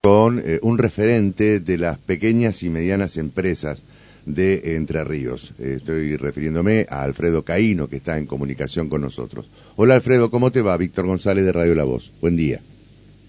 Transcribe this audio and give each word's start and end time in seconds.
con 0.00 0.38
eh, 0.38 0.58
un 0.62 0.78
referente 0.78 1.60
de 1.60 1.76
las 1.76 1.98
pequeñas 1.98 2.62
y 2.62 2.70
medianas 2.70 3.18
empresas 3.18 3.82
de 4.24 4.76
Entre 4.76 5.04
Ríos. 5.04 5.52
Eh, 5.58 5.74
estoy 5.76 6.16
refiriéndome 6.16 6.86
a 6.88 7.02
Alfredo 7.02 7.42
Caíno, 7.42 7.86
que 7.88 7.96
está 7.96 8.16
en 8.16 8.24
comunicación 8.24 8.88
con 8.88 9.02
nosotros. 9.02 9.50
Hola 9.76 9.96
Alfredo, 9.96 10.30
¿cómo 10.30 10.50
te 10.50 10.62
va? 10.62 10.74
Víctor 10.78 11.06
González 11.06 11.44
de 11.44 11.52
Radio 11.52 11.74
La 11.74 11.84
Voz. 11.84 12.12
Buen 12.22 12.34
día. 12.34 12.60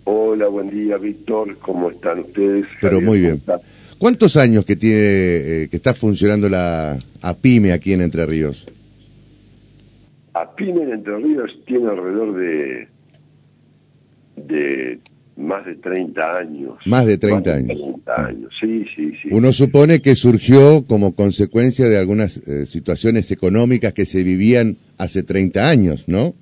Hola, 0.05 0.47
buen 0.47 0.69
día 0.69 0.95
Víctor, 0.95 1.57
¿cómo 1.57 1.91
están 1.91 2.19
ustedes? 2.19 2.65
Pero 2.79 3.01
muy 3.01 3.19
bien. 3.19 3.41
¿Cuántos 3.97 4.37
años 4.37 4.65
que 4.65 4.77
tiene 4.77 4.97
eh, 5.63 5.67
que 5.69 5.75
está 5.75 5.93
funcionando 5.93 6.47
la 6.47 6.97
APIME 7.21 7.73
aquí 7.73 7.91
en 7.91 8.01
Entre 8.01 8.25
Ríos? 8.25 8.65
APIME 10.33 10.83
en 10.83 10.93
Entre 10.93 11.17
Ríos 11.17 11.51
tiene 11.67 11.89
alrededor 11.89 12.33
de 12.37 12.87
de 14.37 14.99
más 15.37 15.65
de 15.65 15.75
30 15.75 16.37
años. 16.37 16.77
Más 16.85 17.05
de 17.05 17.17
30 17.17 17.53
años. 17.53 17.77
30 17.77 18.25
años, 18.27 18.53
sí, 18.59 18.85
sí, 18.95 19.13
sí. 19.21 19.29
Uno 19.31 19.53
supone 19.53 20.01
que 20.01 20.15
surgió 20.15 20.85
como 20.85 21.15
consecuencia 21.15 21.87
de 21.87 21.97
algunas 21.97 22.37
eh, 22.47 22.65
situaciones 22.65 23.31
económicas 23.31 23.93
que 23.93 24.05
se 24.05 24.23
vivían 24.23 24.77
hace 24.97 25.23
30 25.23 25.67
años, 25.67 26.07
¿no? 26.07 26.33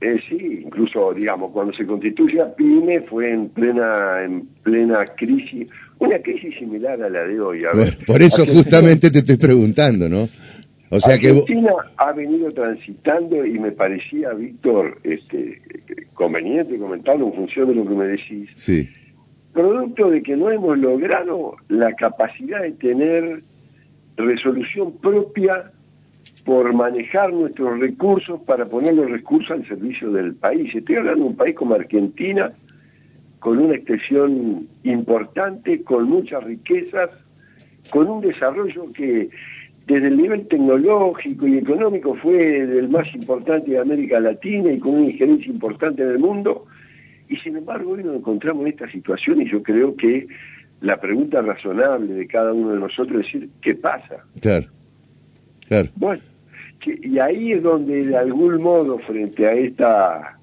Eh, 0.00 0.20
sí, 0.28 0.62
incluso, 0.64 1.14
digamos, 1.14 1.50
cuando 1.52 1.72
se 1.72 1.86
constituye 1.86 2.40
a 2.40 2.54
PYME 2.54 3.00
fue 3.02 3.30
en 3.30 3.48
plena, 3.48 4.22
en 4.24 4.46
plena 4.62 5.04
crisis, 5.06 5.68
una 5.98 6.18
crisis 6.18 6.54
similar 6.58 7.02
a 7.02 7.08
la 7.08 7.24
de 7.24 7.40
hoy. 7.40 7.62
por 8.06 8.20
eso 8.20 8.44
justamente 8.46 9.10
te 9.10 9.20
estoy 9.20 9.36
preguntando, 9.36 10.08
¿no? 10.08 10.28
O 10.88 11.00
sea 11.00 11.14
Argentina 11.14 11.72
ha 11.96 12.12
venido 12.12 12.50
transitando 12.52 13.44
y 13.44 13.58
me 13.58 13.72
parecía, 13.72 14.32
Víctor, 14.34 14.98
este, 15.02 15.60
conveniente 16.16 16.78
comentarlo 16.78 17.26
en 17.26 17.34
función 17.34 17.68
de 17.68 17.76
lo 17.76 17.86
que 17.86 17.94
me 17.94 18.06
decís. 18.06 18.50
Sí. 18.56 18.88
Producto 19.52 20.10
de 20.10 20.22
que 20.22 20.36
no 20.36 20.50
hemos 20.50 20.76
logrado 20.76 21.56
la 21.68 21.94
capacidad 21.94 22.62
de 22.62 22.72
tener 22.72 23.42
resolución 24.16 24.92
propia 24.98 25.70
por 26.44 26.72
manejar 26.72 27.32
nuestros 27.32 27.78
recursos 27.78 28.40
para 28.42 28.66
poner 28.66 28.94
los 28.94 29.10
recursos 29.10 29.52
al 29.52 29.66
servicio 29.66 30.10
del 30.10 30.34
país. 30.34 30.74
Estoy 30.74 30.96
hablando 30.96 31.24
de 31.24 31.30
un 31.30 31.36
país 31.36 31.54
como 31.54 31.74
Argentina, 31.74 32.50
con 33.38 33.58
una 33.58 33.74
extensión 33.74 34.66
importante, 34.82 35.82
con 35.82 36.04
muchas 36.08 36.42
riquezas, 36.44 37.10
con 37.90 38.08
un 38.08 38.20
desarrollo 38.20 38.92
que 38.92 39.28
desde 39.86 40.08
el 40.08 40.16
nivel 40.16 40.48
tecnológico 40.48 41.46
y 41.46 41.58
económico 41.58 42.14
fue 42.16 42.66
del 42.66 42.88
más 42.88 43.12
importante 43.14 43.70
de 43.70 43.78
América 43.78 44.18
Latina 44.18 44.72
y 44.72 44.78
con 44.78 44.96
una 44.96 45.06
injerencia 45.06 45.50
importante 45.50 46.02
en 46.02 46.10
el 46.10 46.18
mundo. 46.18 46.66
Y 47.28 47.36
sin 47.36 47.56
embargo 47.56 47.92
hoy 47.92 48.02
nos 48.02 48.16
encontramos 48.16 48.62
en 48.62 48.72
esta 48.72 48.90
situación 48.90 49.42
y 49.42 49.48
yo 49.48 49.62
creo 49.62 49.96
que 49.96 50.26
la 50.80 51.00
pregunta 51.00 51.40
razonable 51.40 52.14
de 52.14 52.26
cada 52.26 52.52
uno 52.52 52.72
de 52.72 52.80
nosotros 52.80 53.20
es 53.20 53.32
decir, 53.32 53.48
¿qué 53.62 53.74
pasa? 53.76 54.24
Claro, 54.40 54.66
claro. 55.68 55.88
Bueno, 55.94 56.22
y 56.84 57.18
ahí 57.18 57.52
es 57.52 57.62
donde 57.62 58.06
de 58.06 58.16
algún 58.16 58.60
modo 58.60 58.98
frente 58.98 59.46
a 59.46 59.52
esta 59.52 60.38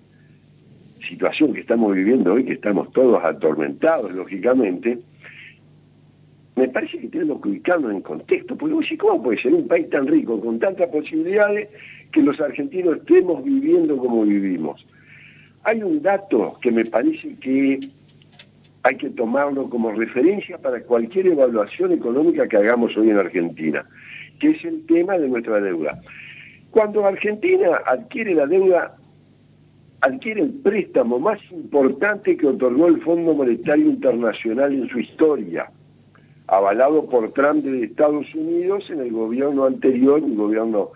situación 1.08 1.54
que 1.54 1.62
estamos 1.62 1.94
viviendo 1.94 2.34
hoy, 2.34 2.46
que 2.46 2.54
estamos 2.54 2.92
todos 2.94 3.24
atormentados, 3.24 4.14
lógicamente, 4.14 5.00
me 6.56 6.68
parece 6.68 7.00
que 7.00 7.08
tenemos 7.08 7.42
que 7.42 7.50
ubicarnos 7.50 7.92
en 7.92 8.02
contexto, 8.02 8.56
porque 8.56 8.76
vos 8.76 8.86
¿cómo 9.00 9.24
puede 9.24 9.40
ser 9.40 9.54
un 9.54 9.68
país 9.68 9.90
tan 9.90 10.08
rico, 10.08 10.40
con 10.40 10.60
tantas 10.60 10.88
posibilidades, 10.90 11.70
que 12.12 12.22
los 12.22 12.40
argentinos 12.40 12.98
estemos 12.98 13.44
viviendo 13.44 13.98
como 13.98 14.24
vivimos? 14.24 14.86
Hay 15.64 15.82
un 15.82 16.02
dato 16.02 16.58
que 16.62 16.72
me 16.72 16.86
parece 16.86 17.36
que 17.36 17.80
hay 18.84 18.98
que 18.98 19.10
tomarlo 19.12 19.70
como 19.70 19.92
referencia 19.94 20.58
para 20.58 20.82
cualquier 20.84 21.28
evaluación 21.28 21.94
económica 21.94 22.48
que 22.48 22.58
hagamos 22.58 22.96
hoy 22.98 23.10
en 23.10 23.18
Argentina, 23.18 23.86
que 24.40 24.50
es 24.52 24.64
el 24.66 24.86
tema 24.86 25.18
de 25.18 25.30
nuestra 25.30 25.60
deuda. 25.62 26.02
Cuando 26.70 27.06
Argentina 27.06 27.80
adquiere 27.86 28.36
la 28.36 28.46
deuda, 28.46 28.98
adquiere 30.02 30.42
el 30.42 30.52
préstamo 30.52 31.18
más 31.18 31.40
importante 31.52 32.36
que 32.36 32.46
otorgó 32.46 32.88
el 32.88 33.02
Fondo 33.02 33.34
Monetario 33.34 33.86
Internacional 33.86 34.74
en 34.74 34.90
su 34.90 35.00
historia, 35.00 35.72
avalado 36.48 37.06
por 37.06 37.32
Trump 37.32 37.64
de 37.64 37.86
Estados 37.86 38.34
Unidos 38.36 38.90
en 38.90 39.00
el 39.00 39.12
gobierno 39.12 39.66
anterior, 39.66 40.22
un 40.22 40.36
gobierno 40.36 40.92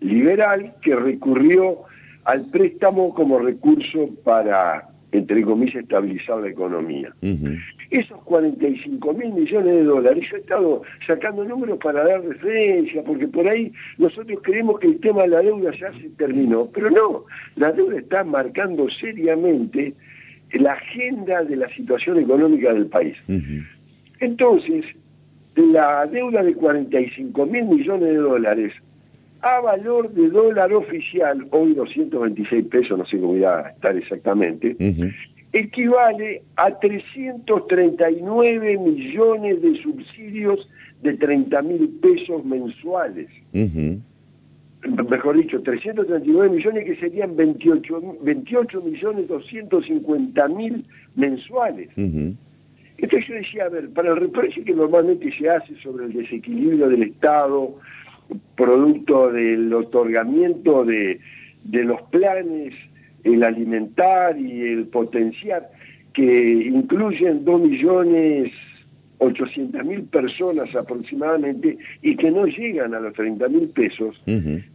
liberal, 0.00 0.74
que 0.82 0.94
recurrió 0.94 1.84
al 2.24 2.44
préstamo 2.50 3.14
como 3.14 3.38
recurso 3.38 4.10
para, 4.22 4.88
entre 5.12 5.42
comillas, 5.42 5.82
estabilizar 5.82 6.38
la 6.38 6.48
economía. 6.48 7.12
Esos 7.90 8.20
45 8.24 9.14
mil 9.14 9.32
millones 9.32 9.74
de 9.74 9.84
dólares, 9.84 10.28
yo 10.30 10.36
he 10.36 10.40
estado 10.40 10.82
sacando 11.06 11.42
números 11.42 11.78
para 11.82 12.04
dar 12.04 12.22
referencia, 12.22 13.02
porque 13.02 13.28
por 13.28 13.48
ahí 13.48 13.72
nosotros 13.96 14.40
creemos 14.42 14.78
que 14.78 14.88
el 14.88 15.00
tema 15.00 15.22
de 15.22 15.28
la 15.28 15.40
deuda 15.40 15.72
ya 15.72 15.90
se 15.94 16.10
terminó, 16.10 16.68
pero 16.70 16.90
no, 16.90 17.24
la 17.56 17.72
deuda 17.72 17.98
está 17.98 18.24
marcando 18.24 18.90
seriamente 18.90 19.94
la 20.52 20.72
agenda 20.72 21.42
de 21.44 21.56
la 21.56 21.68
situación 21.70 22.18
económica 22.18 22.72
del 22.74 22.86
país. 22.86 23.16
Entonces, 24.20 24.84
la 25.54 26.06
deuda 26.06 26.42
de 26.42 26.54
45 26.54 27.46
mil 27.46 27.64
millones 27.64 28.08
de 28.08 28.16
dólares 28.16 28.72
a 29.40 29.60
valor 29.60 30.12
de 30.12 30.30
dólar 30.30 30.72
oficial, 30.72 31.46
hoy 31.50 31.74
226 31.74 32.66
pesos, 32.66 32.98
no 32.98 33.06
sé 33.06 33.20
cómo 33.20 33.38
va 33.38 33.60
a 33.60 33.68
estar 33.70 33.96
exactamente, 33.96 34.76
equivale 35.52 36.42
a 36.56 36.78
339 36.78 38.78
millones 38.78 39.62
de 39.62 39.82
subsidios 39.82 40.68
de 41.02 41.14
30 41.14 41.62
mil 41.62 41.88
pesos 42.02 42.44
mensuales. 42.44 43.28
Mejor 45.08 45.36
dicho, 45.36 45.62
339 45.62 46.50
millones 46.50 46.84
que 46.84 46.96
serían 46.96 47.36
28, 47.36 48.16
28 48.22 48.82
millones 48.82 49.28
250 49.28 50.48
mil 50.48 50.84
mensuales. 51.14 51.88
Entonces 52.98 53.28
yo 53.28 53.34
decía, 53.34 53.64
a 53.64 53.68
ver, 53.68 53.90
para 53.90 54.10
el 54.10 54.16
reproche 54.16 54.64
que 54.64 54.74
normalmente 54.74 55.32
se 55.32 55.48
hace 55.48 55.74
sobre 55.76 56.06
el 56.06 56.12
desequilibrio 56.12 56.88
del 56.88 57.04
Estado, 57.04 57.78
producto 58.56 59.30
del 59.30 59.72
otorgamiento 59.72 60.84
de, 60.84 61.20
los 61.64 62.02
planes, 62.10 62.74
el 63.24 63.42
alimentar 63.44 64.38
y 64.38 64.62
el 64.62 64.86
potenciar, 64.86 65.70
que 66.12 66.52
incluyen 66.52 67.44
2 67.44 67.60
millones 67.60 68.52
800 69.20 69.84
mil 69.84 70.04
personas 70.04 70.74
aproximadamente 70.74 71.76
y 72.02 72.16
que 72.16 72.30
no 72.30 72.46
llegan 72.46 72.94
a 72.94 73.00
los 73.00 73.14
30 73.14 73.48
mil 73.48 73.68
pesos. 73.68 74.20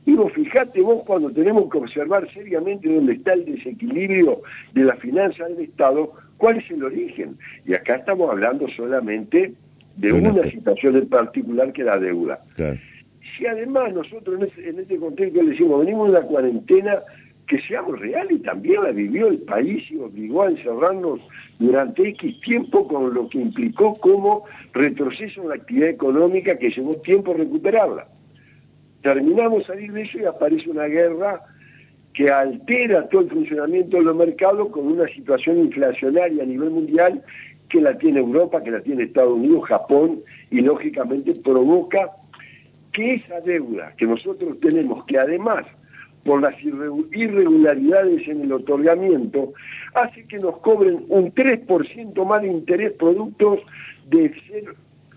Digo, 0.06 0.30
fíjate 0.30 0.82
vos 0.82 1.04
cuando 1.06 1.32
tenemos 1.32 1.72
que 1.72 1.78
observar 1.78 2.30
seriamente 2.34 2.94
dónde 2.94 3.14
está 3.14 3.34
el 3.34 3.46
desequilibrio 3.46 4.42
de 4.74 4.84
la 4.84 4.96
finanza 4.98 5.46
del 5.46 5.62
Estado, 5.62 6.12
cuál 6.44 6.58
es 6.58 6.70
el 6.72 6.84
origen. 6.84 7.38
Y 7.66 7.74
acá 7.74 7.96
estamos 7.96 8.30
hablando 8.30 8.68
solamente 8.76 9.54
de 9.96 10.12
una 10.12 10.44
situación 10.44 10.98
en 10.98 11.08
particular 11.08 11.72
que 11.72 11.86
la 11.86 11.98
deuda. 11.98 12.42
Si 13.38 13.48
además 13.48 13.94
nosotros 13.94 14.42
en, 14.58 14.78
este 14.78 14.98
contexto 14.98 15.42
le 15.42 15.52
decimos, 15.52 15.80
venimos 15.80 16.12
de 16.12 16.18
una 16.18 16.28
cuarentena 16.28 17.00
que 17.48 17.62
seamos 17.62 17.98
reales, 17.98 18.42
también 18.42 18.84
la 18.84 18.92
vivió 18.92 19.30
el 19.30 19.38
país 19.40 19.90
y 19.90 19.96
obligó 19.96 20.44
a 20.44 20.50
encerrarnos 20.50 21.22
durante 21.60 22.10
X 22.10 22.42
tiempo 22.42 22.90
con 22.90 23.14
lo 23.14 23.30
que 23.30 23.38
implicó 23.38 23.96
como 23.96 24.44
retroceso 24.74 25.44
en 25.44 25.48
la 25.48 25.56
actividad 25.56 25.90
económica 25.92 26.58
que 26.58 26.72
llevó 26.72 26.98
tiempo 26.98 27.34
recuperarla. 27.34 28.10
Terminamos 29.02 29.66
salir 29.66 29.94
de 29.94 30.02
eso 30.02 30.18
y 30.18 30.26
aparece 30.26 30.70
una 30.70 30.88
guerra 30.88 31.42
que 32.14 32.30
altera 32.30 33.08
todo 33.10 33.22
el 33.22 33.30
funcionamiento 33.30 33.98
de 33.98 34.04
los 34.04 34.16
mercados 34.16 34.70
con 34.70 34.88
una 34.88 35.08
situación 35.08 35.58
inflacionaria 35.60 36.44
a 36.44 36.46
nivel 36.46 36.70
mundial 36.70 37.24
que 37.70 37.82
la 37.82 37.98
tiene 37.98 38.20
Europa, 38.20 38.64
que 38.64 38.72
la 38.72 38.82
tiene 38.82 39.04
Estados 39.04 39.34
Unidos, 39.34 39.68
Japón, 39.68 40.22
y 40.52 40.62
lógicamente 40.62 41.34
provoca 41.34 42.12
que 42.92 43.16
esa 43.16 43.42
deuda 43.42 43.94
que 43.98 44.06
nosotros 44.06 44.60
tenemos, 44.60 45.06
que 45.06 45.18
además 45.18 45.66
por 46.24 46.42
las 46.42 46.56
irregularidades 46.64 48.28
en 48.28 48.42
el 48.42 48.54
otorgamiento, 48.54 49.54
hace 49.94 50.26
que 50.26 50.38
nos 50.40 50.58
cobren 50.60 51.04
un 51.10 51.34
3% 51.34 52.26
más 52.26 52.42
de 52.42 52.48
interés 52.48 52.92
productos 52.94 53.60
de, 54.10 54.32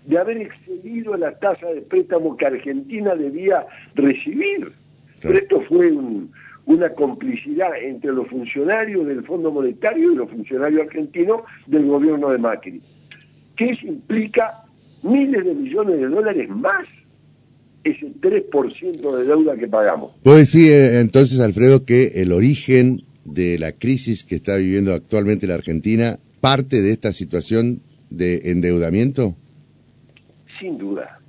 de 0.05 0.17
haber 0.17 0.37
excedido 0.37 1.15
la 1.15 1.37
tasa 1.39 1.67
de 1.67 1.81
préstamo 1.81 2.35
que 2.35 2.47
Argentina 2.47 3.15
debía 3.15 3.65
recibir. 3.95 4.73
Pero 5.21 5.37
esto 5.37 5.61
fue 5.61 5.91
una 6.67 6.89
complicidad 6.89 7.69
entre 7.81 8.11
los 8.11 8.27
funcionarios 8.27 9.07
del 9.07 9.23
Fondo 9.23 9.51
Monetario 9.51 10.11
y 10.11 10.15
los 10.15 10.29
funcionarios 10.29 10.81
argentinos 10.87 11.41
del 11.65 11.85
gobierno 11.85 12.29
de 12.29 12.37
Macri, 12.37 12.81
que 13.55 13.69
eso 13.69 13.87
implica 13.87 14.65
miles 15.01 15.45
de 15.45 15.53
millones 15.55 15.97
de 15.97 16.07
dólares 16.07 16.49
más 16.49 16.85
ese 17.85 18.07
3% 18.19 19.17
de 19.17 19.25
deuda 19.25 19.55
que 19.55 19.67
pagamos. 19.67 20.11
Puedo 20.23 20.37
decir 20.37 20.73
eh, 20.73 20.99
entonces, 20.99 21.39
Alfredo, 21.39 21.85
que 21.85 22.21
el 22.21 22.33
origen 22.33 23.03
de 23.23 23.57
la 23.59 23.71
crisis 23.71 24.25
que 24.25 24.35
está 24.35 24.57
viviendo 24.57 24.93
actualmente 24.93 25.47
la 25.47 25.55
Argentina 25.55 26.19
parte 26.41 26.81
de 26.81 26.91
esta 26.91 27.13
situación 27.13 27.81
de 28.09 28.51
endeudamiento? 28.51 29.35
Sin 30.59 30.77
duda, 30.77 31.19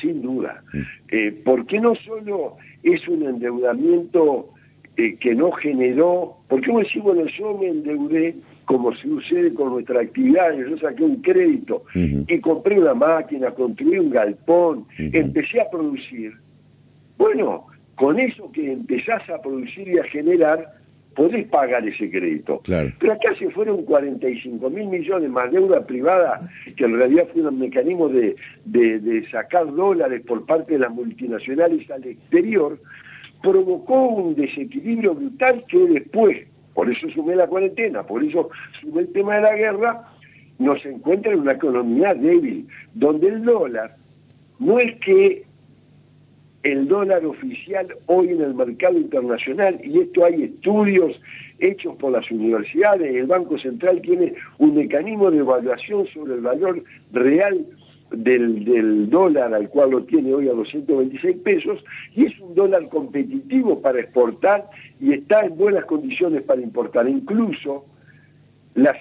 sin 0.00 0.22
duda. 0.22 0.62
Mm. 0.72 0.80
Eh, 1.10 1.42
porque 1.44 1.80
no 1.80 1.94
solo 1.94 2.56
es 2.82 3.06
un 3.06 3.22
endeudamiento 3.22 4.51
eh, 4.96 5.16
que 5.16 5.34
no 5.34 5.52
generó, 5.52 6.38
porque 6.48 6.70
uno 6.70 6.80
dice, 6.80 7.00
bueno, 7.00 7.24
yo 7.26 7.56
me 7.58 7.68
endeudé 7.68 8.36
como 8.64 8.94
sucede 8.94 9.52
con 9.54 9.70
nuestra 9.70 10.00
actividad, 10.00 10.54
yo 10.56 10.78
saqué 10.78 11.02
un 11.02 11.16
crédito 11.16 11.84
y 11.94 12.38
compré 12.40 12.78
una 12.78 12.94
máquina, 12.94 13.50
construí 13.50 13.98
un 13.98 14.10
galpón, 14.10 14.86
empecé 14.96 15.60
a 15.60 15.68
producir. 15.68 16.32
Bueno, 17.18 17.66
con 17.96 18.18
eso 18.18 18.50
que 18.52 18.72
empezás 18.72 19.28
a 19.28 19.42
producir 19.42 19.88
y 19.88 19.98
a 19.98 20.04
generar, 20.04 20.74
podés 21.14 21.46
pagar 21.48 21.86
ese 21.86 22.10
crédito. 22.10 22.62
Pero 22.98 23.12
acá 23.12 23.34
se 23.38 23.50
fueron 23.50 23.84
45 23.84 24.70
mil 24.70 24.88
millones 24.88 25.30
más 25.30 25.50
deuda 25.52 25.86
privada, 25.86 26.40
que 26.76 26.84
en 26.84 26.96
realidad 26.96 27.28
fue 27.32 27.42
un 27.42 27.58
mecanismo 27.58 28.08
de, 28.08 28.36
de, 28.64 29.28
sacar 29.30 29.72
dólares 29.74 30.22
por 30.26 30.46
parte 30.46 30.74
de 30.74 30.78
las 30.80 30.90
multinacionales 30.90 31.90
al 31.90 32.04
exterior, 32.06 32.78
provocó 33.42 34.08
un 34.08 34.34
desequilibrio 34.34 35.14
brutal 35.14 35.64
que 35.68 35.78
después, 35.78 36.46
por 36.74 36.90
eso 36.90 37.08
sumé 37.10 37.36
la 37.36 37.46
cuarentena, 37.46 38.02
por 38.02 38.22
eso 38.24 38.48
sumé 38.80 39.02
el 39.02 39.12
tema 39.12 39.36
de 39.36 39.40
la 39.42 39.56
guerra, 39.56 40.08
nos 40.58 40.84
encuentra 40.86 41.32
en 41.32 41.40
una 41.40 41.52
economía 41.52 42.14
débil, 42.14 42.66
donde 42.94 43.28
el 43.28 43.44
dólar 43.44 43.96
no 44.58 44.78
es 44.78 44.94
que 45.00 45.44
el 46.62 46.86
dólar 46.86 47.26
oficial 47.26 47.88
hoy 48.06 48.28
en 48.28 48.40
el 48.40 48.54
mercado 48.54 48.96
internacional, 48.96 49.80
y 49.82 49.98
esto 49.98 50.24
hay 50.24 50.44
estudios 50.44 51.20
hechos 51.58 51.96
por 51.96 52.12
las 52.12 52.30
universidades, 52.30 53.14
el 53.14 53.26
Banco 53.26 53.58
Central 53.58 54.00
tiene 54.02 54.34
un 54.58 54.76
mecanismo 54.76 55.30
de 55.30 55.38
evaluación 55.38 56.06
sobre 56.08 56.34
el 56.34 56.40
valor 56.40 56.84
real 57.12 57.66
del, 58.12 59.08
dólar 59.10 59.54
al 59.54 59.68
cual 59.68 59.90
lo 59.90 60.04
tiene 60.04 60.32
hoy 60.34 60.48
a 60.48 60.52
226 60.52 61.36
pesos, 61.38 61.84
y 62.14 62.26
es 62.26 62.38
un 62.40 62.54
dólar 62.54 62.88
competitivo 62.88 63.80
para 63.80 64.00
exportar 64.00 64.68
y 65.00 65.12
está 65.12 65.44
en 65.44 65.56
buenas 65.56 65.84
condiciones 65.84 66.42
para 66.42 66.60
importar. 66.60 67.08
Incluso 67.08 67.84
las, 68.74 68.96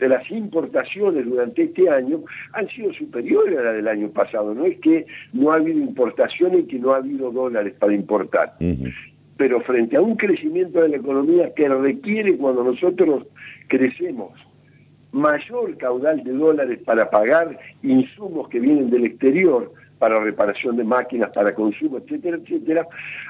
las 0.00 0.30
importaciones 0.30 1.24
durante 1.26 1.64
este 1.64 1.90
año 1.90 2.22
han 2.52 2.68
sido 2.68 2.92
superiores 2.92 3.58
a 3.58 3.62
las 3.62 3.74
del 3.74 3.88
año 3.88 4.10
pasado. 4.10 4.54
No 4.54 4.64
es 4.64 4.78
que 4.78 5.06
no 5.32 5.50
ha 5.50 5.56
habido 5.56 5.78
importaciones 5.78 6.60
y 6.60 6.64
que 6.64 6.78
no 6.78 6.92
ha 6.92 6.96
habido 6.96 7.30
dólares 7.30 7.74
para 7.78 7.94
importar. 7.94 8.56
Pero 9.36 9.60
frente 9.60 9.96
a 9.96 10.00
un 10.00 10.16
crecimiento 10.16 10.80
de 10.80 10.88
la 10.88 10.96
economía 10.96 11.52
que 11.54 11.68
requiere 11.68 12.36
cuando 12.36 12.64
nosotros 12.64 13.26
crecemos 13.68 14.32
mayor 15.16 15.76
caudal 15.78 16.22
de 16.22 16.32
dólares 16.32 16.78
para 16.84 17.10
pagar 17.10 17.58
insumos 17.82 18.48
que 18.48 18.60
vienen 18.60 18.90
del 18.90 19.04
exterior, 19.04 19.72
para 19.98 20.20
reparación 20.20 20.76
de 20.76 20.84
máquinas, 20.84 21.30
para 21.30 21.54
consumo, 21.54 21.98
etcétera, 21.98 22.36
etcétera, 22.36 22.86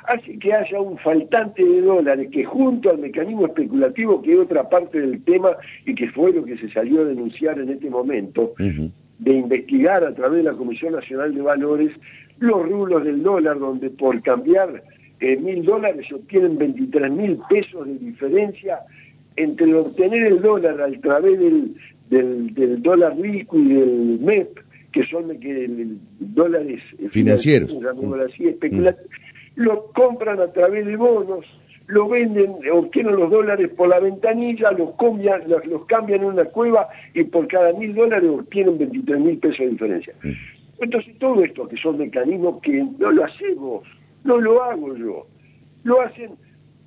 hace 0.06 0.36
que 0.38 0.52
haya 0.52 0.80
un 0.80 0.98
faltante 0.98 1.64
de 1.64 1.80
dólares 1.80 2.28
que 2.32 2.44
junto 2.44 2.90
al 2.90 2.98
mecanismo 2.98 3.46
especulativo, 3.46 4.20
que 4.20 4.32
es 4.32 4.38
otra 4.40 4.68
parte 4.68 5.00
del 5.00 5.22
tema 5.22 5.56
y 5.84 5.94
que 5.94 6.10
fue 6.10 6.32
lo 6.32 6.44
que 6.44 6.58
se 6.58 6.68
salió 6.70 7.02
a 7.02 7.04
denunciar 7.04 7.60
en 7.60 7.70
este 7.70 7.88
momento, 7.88 8.54
de 8.58 9.32
investigar 9.32 10.04
a 10.04 10.14
través 10.14 10.38
de 10.38 10.50
la 10.50 10.56
Comisión 10.56 10.92
Nacional 10.94 11.34
de 11.34 11.40
Valores 11.40 11.92
los 12.38 12.68
rublos 12.68 13.04
del 13.04 13.22
dólar, 13.22 13.58
donde 13.58 13.90
por 13.90 14.20
cambiar 14.22 14.82
eh, 15.20 15.36
mil 15.36 15.64
dólares 15.64 16.06
se 16.08 16.16
obtienen 16.16 16.58
23 16.58 17.10
mil 17.10 17.38
pesos 17.48 17.86
de 17.86 17.94
diferencia 17.94 18.80
entre 19.36 19.74
obtener 19.74 20.24
el 20.24 20.40
dólar 20.40 20.80
a 20.80 20.90
través 21.00 21.38
del, 21.38 21.74
del, 22.08 22.82
dólar 22.82 23.16
rico 23.18 23.58
y 23.58 23.68
del 23.68 24.18
MEP, 24.20 24.58
que 24.92 25.04
son 25.06 25.38
dólares 26.18 26.82
financieros, 27.10 27.74
mm. 27.74 28.88
lo 29.56 29.86
compran 29.92 30.40
a 30.40 30.52
través 30.52 30.86
de 30.86 30.96
bonos, 30.96 31.44
lo 31.86 32.08
venden, 32.08 32.56
obtienen 32.72 33.16
los 33.16 33.30
dólares 33.30 33.68
por 33.76 33.88
la 33.88 34.00
ventanilla, 34.00 34.72
los 34.72 34.94
cambian, 34.96 35.42
los, 35.48 35.84
cambian 35.86 36.20
en 36.20 36.26
una 36.26 36.44
cueva 36.46 36.88
y 37.14 37.24
por 37.24 37.46
cada 37.46 37.72
mil 37.74 37.94
dólares 37.94 38.30
obtienen 38.30 38.78
23 38.78 39.20
mil 39.20 39.38
pesos 39.38 39.58
de 39.58 39.68
diferencia. 39.68 40.14
Mm. 40.22 40.32
Entonces 40.78 41.18
todo 41.18 41.42
esto 41.42 41.68
que 41.68 41.76
son 41.76 41.98
mecanismos 41.98 42.60
que 42.62 42.84
no 42.98 43.10
lo 43.10 43.24
hacemos, 43.24 43.86
no 44.24 44.38
lo 44.38 44.62
hago 44.62 44.96
yo, 44.96 45.26
lo 45.84 46.00
hacen 46.00 46.32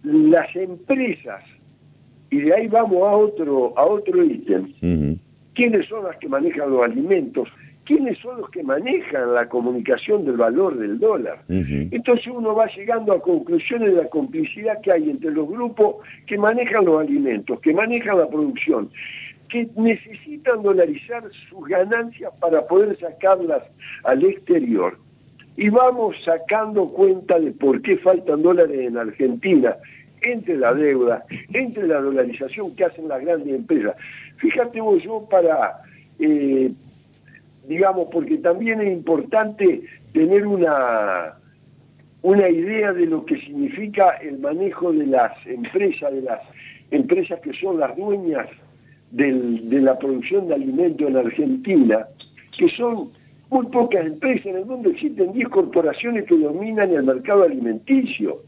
las 0.03 0.55
empresas 0.55 1.43
y 2.31 2.41
de 2.41 2.53
ahí 2.53 2.67
vamos 2.67 3.01
a 3.03 3.15
otro, 3.15 3.73
a 3.75 3.85
otro 3.85 4.23
ítem. 4.23 4.73
¿Quiénes 5.53 5.87
son 5.87 6.05
las 6.05 6.17
que 6.17 6.29
manejan 6.29 6.71
los 6.71 6.83
alimentos? 6.83 7.49
¿Quiénes 7.83 8.19
son 8.19 8.39
los 8.39 8.49
que 8.51 8.61
manejan 8.61 9.33
la 9.33 9.49
comunicación 9.49 10.23
del 10.23 10.37
valor 10.37 10.77
del 10.77 10.99
dólar? 10.99 11.41
Entonces 11.49 12.27
uno 12.27 12.53
va 12.53 12.67
llegando 12.67 13.13
a 13.13 13.21
conclusiones 13.21 13.95
de 13.95 14.03
la 14.03 14.09
complicidad 14.09 14.79
que 14.81 14.91
hay 14.91 15.09
entre 15.09 15.31
los 15.31 15.49
grupos 15.49 15.95
que 16.27 16.37
manejan 16.37 16.85
los 16.85 17.01
alimentos, 17.01 17.59
que 17.61 17.73
manejan 17.73 18.19
la 18.19 18.29
producción, 18.29 18.91
que 19.49 19.67
necesitan 19.75 20.61
dolarizar 20.61 21.23
sus 21.49 21.67
ganancias 21.67 22.31
para 22.39 22.67
poder 22.67 22.95
sacarlas 22.99 23.63
al 24.03 24.23
exterior. 24.23 24.99
Y 25.57 25.69
vamos 25.69 26.15
sacando 26.23 26.89
cuenta 26.89 27.39
de 27.39 27.51
por 27.51 27.81
qué 27.81 27.97
faltan 27.97 28.43
dólares 28.43 28.79
en 28.79 28.97
Argentina 28.97 29.75
entre 30.21 30.57
la 30.57 30.73
deuda, 30.73 31.25
entre 31.53 31.87
la 31.87 32.01
dolarización 32.01 32.75
que 32.75 32.85
hacen 32.85 33.07
las 33.07 33.21
grandes 33.21 33.53
empresas. 33.53 33.95
Fíjate 34.37 34.81
vos, 34.81 35.01
yo 35.03 35.27
para, 35.29 35.81
eh, 36.19 36.71
digamos, 37.67 38.07
porque 38.11 38.37
también 38.37 38.81
es 38.81 38.91
importante 38.91 39.81
tener 40.13 40.45
una, 40.45 41.35
una 42.21 42.49
idea 42.49 42.93
de 42.93 43.05
lo 43.05 43.25
que 43.25 43.39
significa 43.39 44.11
el 44.21 44.39
manejo 44.39 44.91
de 44.91 45.07
las 45.07 45.31
empresas, 45.45 46.11
de 46.13 46.21
las 46.21 46.41
empresas 46.91 47.39
que 47.41 47.53
son 47.53 47.79
las 47.79 47.95
dueñas 47.95 48.47
de 49.11 49.81
la 49.81 49.97
producción 49.97 50.47
de 50.47 50.55
alimentos 50.55 51.07
en 51.07 51.17
Argentina, 51.17 52.05
que 52.57 52.69
son 52.69 53.09
muy 53.49 53.65
pocas 53.67 54.05
empresas, 54.05 54.45
en 54.47 54.57
el 54.57 54.65
mundo 54.65 54.89
existen 54.89 55.33
10 55.33 55.49
corporaciones 55.49 56.25
que 56.25 56.37
dominan 56.37 56.93
el 56.93 57.03
mercado 57.03 57.43
alimenticio 57.43 58.43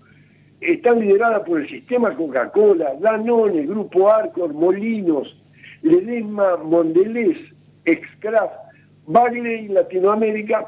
están 0.62 1.00
lideradas 1.00 1.42
por 1.42 1.60
el 1.60 1.68
sistema 1.68 2.16
Coca-Cola, 2.16 2.94
Danone, 3.00 3.66
Grupo 3.66 4.10
Arcor, 4.10 4.54
Molinos, 4.54 5.36
Ledesma, 5.82 6.58
Mondelez, 6.58 7.38
Excraft, 7.86 8.54
Bagley 9.08 9.68
Latinoamérica, 9.68 10.68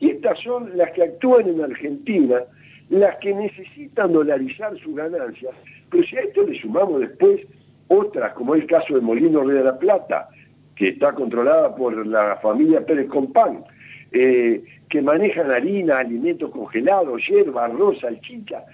y 0.00 0.10
estas 0.10 0.38
son 0.40 0.76
las 0.76 0.90
que 0.92 1.04
actúan 1.04 1.48
en 1.48 1.62
Argentina, 1.62 2.40
las 2.88 3.16
que 3.16 3.34
necesitan 3.34 4.12
dolarizar 4.12 4.76
sus 4.78 4.96
ganancias, 4.96 5.52
pero 5.90 6.02
si 6.04 6.16
a 6.16 6.20
esto 6.20 6.42
le 6.42 6.58
sumamos 6.58 7.00
después 7.00 7.40
otras, 7.88 8.32
como 8.32 8.54
es 8.54 8.62
el 8.62 8.68
caso 8.68 8.94
de 8.94 9.00
Molino 9.00 9.42
Río 9.42 9.58
de 9.58 9.64
la 9.64 9.78
Plata, 9.78 10.28
que 10.74 10.88
está 10.88 11.12
controlada 11.12 11.74
por 11.74 12.06
la 12.06 12.36
familia 12.36 12.84
Pérez 12.84 13.08
Compán, 13.08 13.64
eh, 14.12 14.62
que 14.88 15.02
manejan 15.02 15.50
harina, 15.50 15.98
alimentos 15.98 16.50
congelados, 16.50 17.26
hierba, 17.26 17.64
arroz, 17.64 18.00
salchicha, 18.00 18.64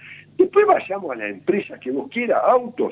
Después 0.43 0.65
vayamos 0.65 1.11
a 1.11 1.15
la 1.15 1.29
empresa 1.29 1.79
que 1.79 1.89
vos 1.89 2.09
quieras, 2.11 2.41
autos, 2.45 2.91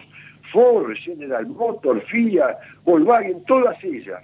Ford, 0.54 0.96
General 0.96 1.46
Motors, 1.46 2.02
Fiat, 2.06 2.56
Volkswagen, 2.86 3.44
todas 3.44 3.84
ellas. 3.84 4.24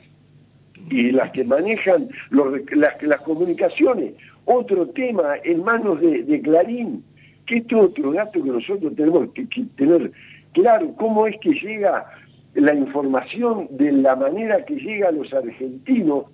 Y 0.89 1.11
las 1.11 1.29
que 1.31 1.43
manejan 1.43 2.07
las, 2.31 3.21
comunicaciones. 3.23 4.13
Otro 4.45 4.87
tema 4.87 5.35
en 5.43 5.61
manos 5.61 5.99
de, 5.99 6.41
Clarín, 6.41 7.03
que 7.45 7.57
esto 7.57 7.79
es 7.79 7.83
otro 7.89 8.13
dato 8.13 8.41
que 8.41 8.49
nosotros 8.49 8.95
tenemos 8.95 9.27
que 9.33 9.45
tener 9.75 10.09
claro, 10.53 10.93
cómo 10.95 11.27
es 11.27 11.35
que 11.41 11.49
llega 11.49 12.05
la 12.53 12.73
información 12.73 13.67
de 13.71 13.91
la 13.91 14.15
manera 14.15 14.63
que 14.63 14.75
llega 14.75 15.09
a 15.09 15.11
los 15.11 15.33
argentinos, 15.33 16.27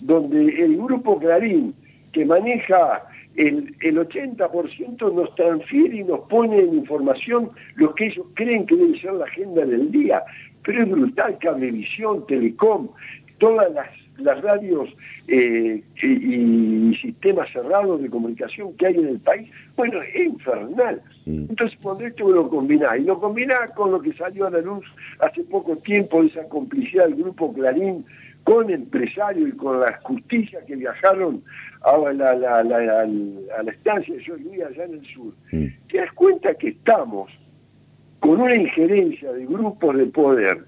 donde 0.00 0.46
el 0.64 0.78
grupo 0.78 1.18
Clarín, 1.18 1.74
que 2.12 2.24
maneja 2.24 3.02
el, 3.36 3.74
el 3.80 3.98
80% 3.98 5.12
nos 5.14 5.34
transfiere 5.34 5.98
y 5.98 6.04
nos 6.04 6.20
pone 6.28 6.58
en 6.58 6.74
información 6.74 7.50
lo 7.76 7.94
que 7.94 8.06
ellos 8.06 8.26
creen 8.34 8.66
que 8.66 8.76
debe 8.76 9.00
ser 9.00 9.12
la 9.12 9.24
agenda 9.24 9.64
del 9.64 9.90
día. 9.90 10.22
Pero 10.64 10.82
es 10.82 10.90
brutal, 10.90 11.38
Cablevisión, 11.38 12.26
Telecom, 12.26 12.88
todas 13.38 13.72
las, 13.72 14.42
radios 14.42 14.88
eh, 15.28 15.80
y, 16.02 16.94
sistemas 17.00 17.48
cerrados 17.52 18.02
de 18.02 18.10
comunicación 18.10 18.74
que 18.74 18.88
hay 18.88 18.96
en 18.96 19.06
el 19.06 19.20
país, 19.20 19.48
bueno, 19.76 20.02
es 20.02 20.26
infernal. 20.26 21.00
Mm. 21.24 21.46
Entonces, 21.50 21.78
cuando 21.80 22.04
esto 22.04 22.28
lo 22.28 22.50
combina, 22.50 22.96
y 22.96 23.04
lo 23.04 23.20
combina 23.20 23.54
con 23.76 23.92
lo 23.92 24.02
que 24.02 24.12
salió 24.14 24.48
a 24.48 24.50
la 24.50 24.60
luz 24.60 24.84
hace 25.20 25.44
poco 25.44 25.76
tiempo, 25.76 26.22
esa 26.24 26.48
complicidad 26.48 27.04
del 27.04 27.14
grupo 27.14 27.52
Clarín 27.54 28.04
con 28.48 28.70
empresarios 28.70 29.50
y 29.50 29.52
con 29.52 29.78
la 29.78 30.00
justicia 30.04 30.60
que 30.66 30.74
viajaron 30.74 31.44
a 31.82 31.98
la, 31.98 32.34
la, 32.34 32.64
la, 32.64 33.00
a 33.02 33.62
la 33.62 33.70
estancia 33.70 34.14
de 34.14 34.24
George 34.24 34.42
Luis 34.42 34.62
allá 34.62 34.84
en 34.84 34.94
el 34.94 35.06
sur, 35.06 35.34
te 35.50 35.98
das 35.98 36.10
cuenta 36.14 36.54
que 36.54 36.68
estamos 36.68 37.30
con 38.20 38.40
una 38.40 38.54
injerencia 38.54 39.34
de 39.34 39.44
grupos 39.44 39.98
de 39.98 40.06
poder 40.06 40.64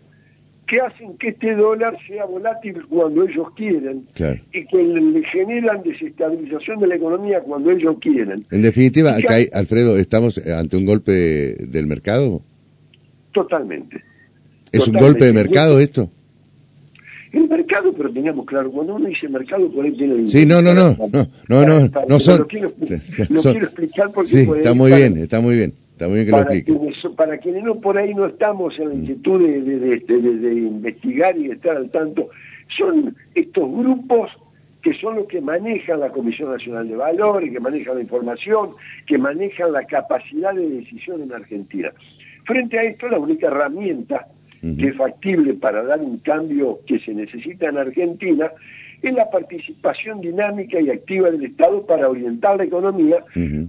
que 0.66 0.78
hacen 0.78 1.16
que 1.16 1.28
este 1.28 1.54
dólar 1.54 1.96
sea 2.06 2.26
volátil 2.26 2.84
cuando 2.86 3.26
ellos 3.26 3.48
quieren 3.56 4.06
y 4.52 4.66
que 4.66 4.82
le 4.82 5.24
generan 5.24 5.82
desestabilización 5.82 6.80
de 6.80 6.86
la 6.86 6.96
economía 6.96 7.40
cuando 7.40 7.70
ellos 7.70 7.96
quieren. 7.98 8.44
En 8.50 8.60
definitiva, 8.60 9.16
acá 9.16 9.36
Alfredo, 9.54 9.96
¿estamos 9.96 10.36
ante 10.36 10.76
un 10.76 10.84
golpe 10.84 11.12
del 11.12 11.86
mercado? 11.86 12.42
Totalmente. 13.32 14.04
¿Es 14.70 14.86
un 14.86 14.98
golpe 14.98 15.24
de 15.24 15.32
mercado 15.32 15.80
esto? 15.80 16.10
El 17.32 17.48
mercado, 17.48 17.92
pero 17.92 18.10
tengamos 18.10 18.44
claro, 18.46 18.70
cuando 18.72 18.96
uno 18.96 19.08
dice 19.08 19.28
mercado, 19.28 19.70
por 19.70 19.84
ahí 19.84 19.92
tiene... 19.92 20.26
Sí, 20.26 20.46
no, 20.46 20.60
no, 20.60 20.74
no, 20.74 20.96
no, 21.12 21.26
no, 21.48 21.66
no, 21.66 21.90
no 22.08 22.20
son... 22.20 22.38
Lo 22.38 22.46
quiero, 22.46 22.72
explicar 22.78 24.10
porque... 24.12 24.28
Sí, 24.28 24.48
está 24.56 24.74
muy 24.74 24.90
bien, 24.90 25.16
está 25.16 25.40
muy 25.40 25.54
bien 25.54 25.72
para, 27.16 27.38
quienes, 27.38 27.62
no 27.62 27.80
por 27.80 27.98
ahí 27.98 28.14
no 28.14 28.26
estamos 28.26 28.78
en 28.78 28.88
la 28.88 28.94
mm. 28.94 29.00
inquietud 29.00 29.40
de, 29.40 30.52
investigar 30.54 31.36
y 31.36 31.48
de 31.48 31.54
estar 31.54 31.76
al 31.76 31.90
tanto, 31.90 32.30
son 32.76 33.16
estos 33.34 33.70
grupos 33.70 34.30
que 34.82 34.94
son 34.94 35.16
los 35.16 35.26
que 35.26 35.42
manejan 35.42 36.00
la 36.00 36.10
Comisión 36.10 36.50
Nacional 36.50 36.88
de 36.88 36.96
Valores, 36.96 37.52
que 37.52 37.60
manejan 37.60 37.96
la 37.96 38.00
información, 38.00 38.70
que 39.06 39.18
manejan 39.18 39.72
la 39.72 39.84
capacidad 39.84 40.54
de 40.54 40.66
decisión 40.70 41.22
en 41.22 41.32
Argentina. 41.34 41.92
Frente 42.44 42.78
a 42.78 42.84
esto, 42.84 43.08
la 43.08 43.18
única 43.18 43.48
herramienta 43.48 44.26
que 44.60 44.88
es 44.88 44.96
factible 44.96 45.54
para 45.54 45.82
dar 45.82 46.00
un 46.00 46.18
cambio 46.18 46.80
que 46.86 46.98
se 46.98 47.14
necesita 47.14 47.68
en 47.68 47.78
Argentina 47.78 48.52
es 49.02 49.14
la 49.14 49.30
participación 49.30 50.20
dinámica 50.20 50.80
y 50.80 50.90
activa 50.90 51.30
del 51.30 51.44
Estado 51.44 51.86
para 51.86 52.08
orientar 52.08 52.58
la 52.58 52.64
economía 52.64 53.24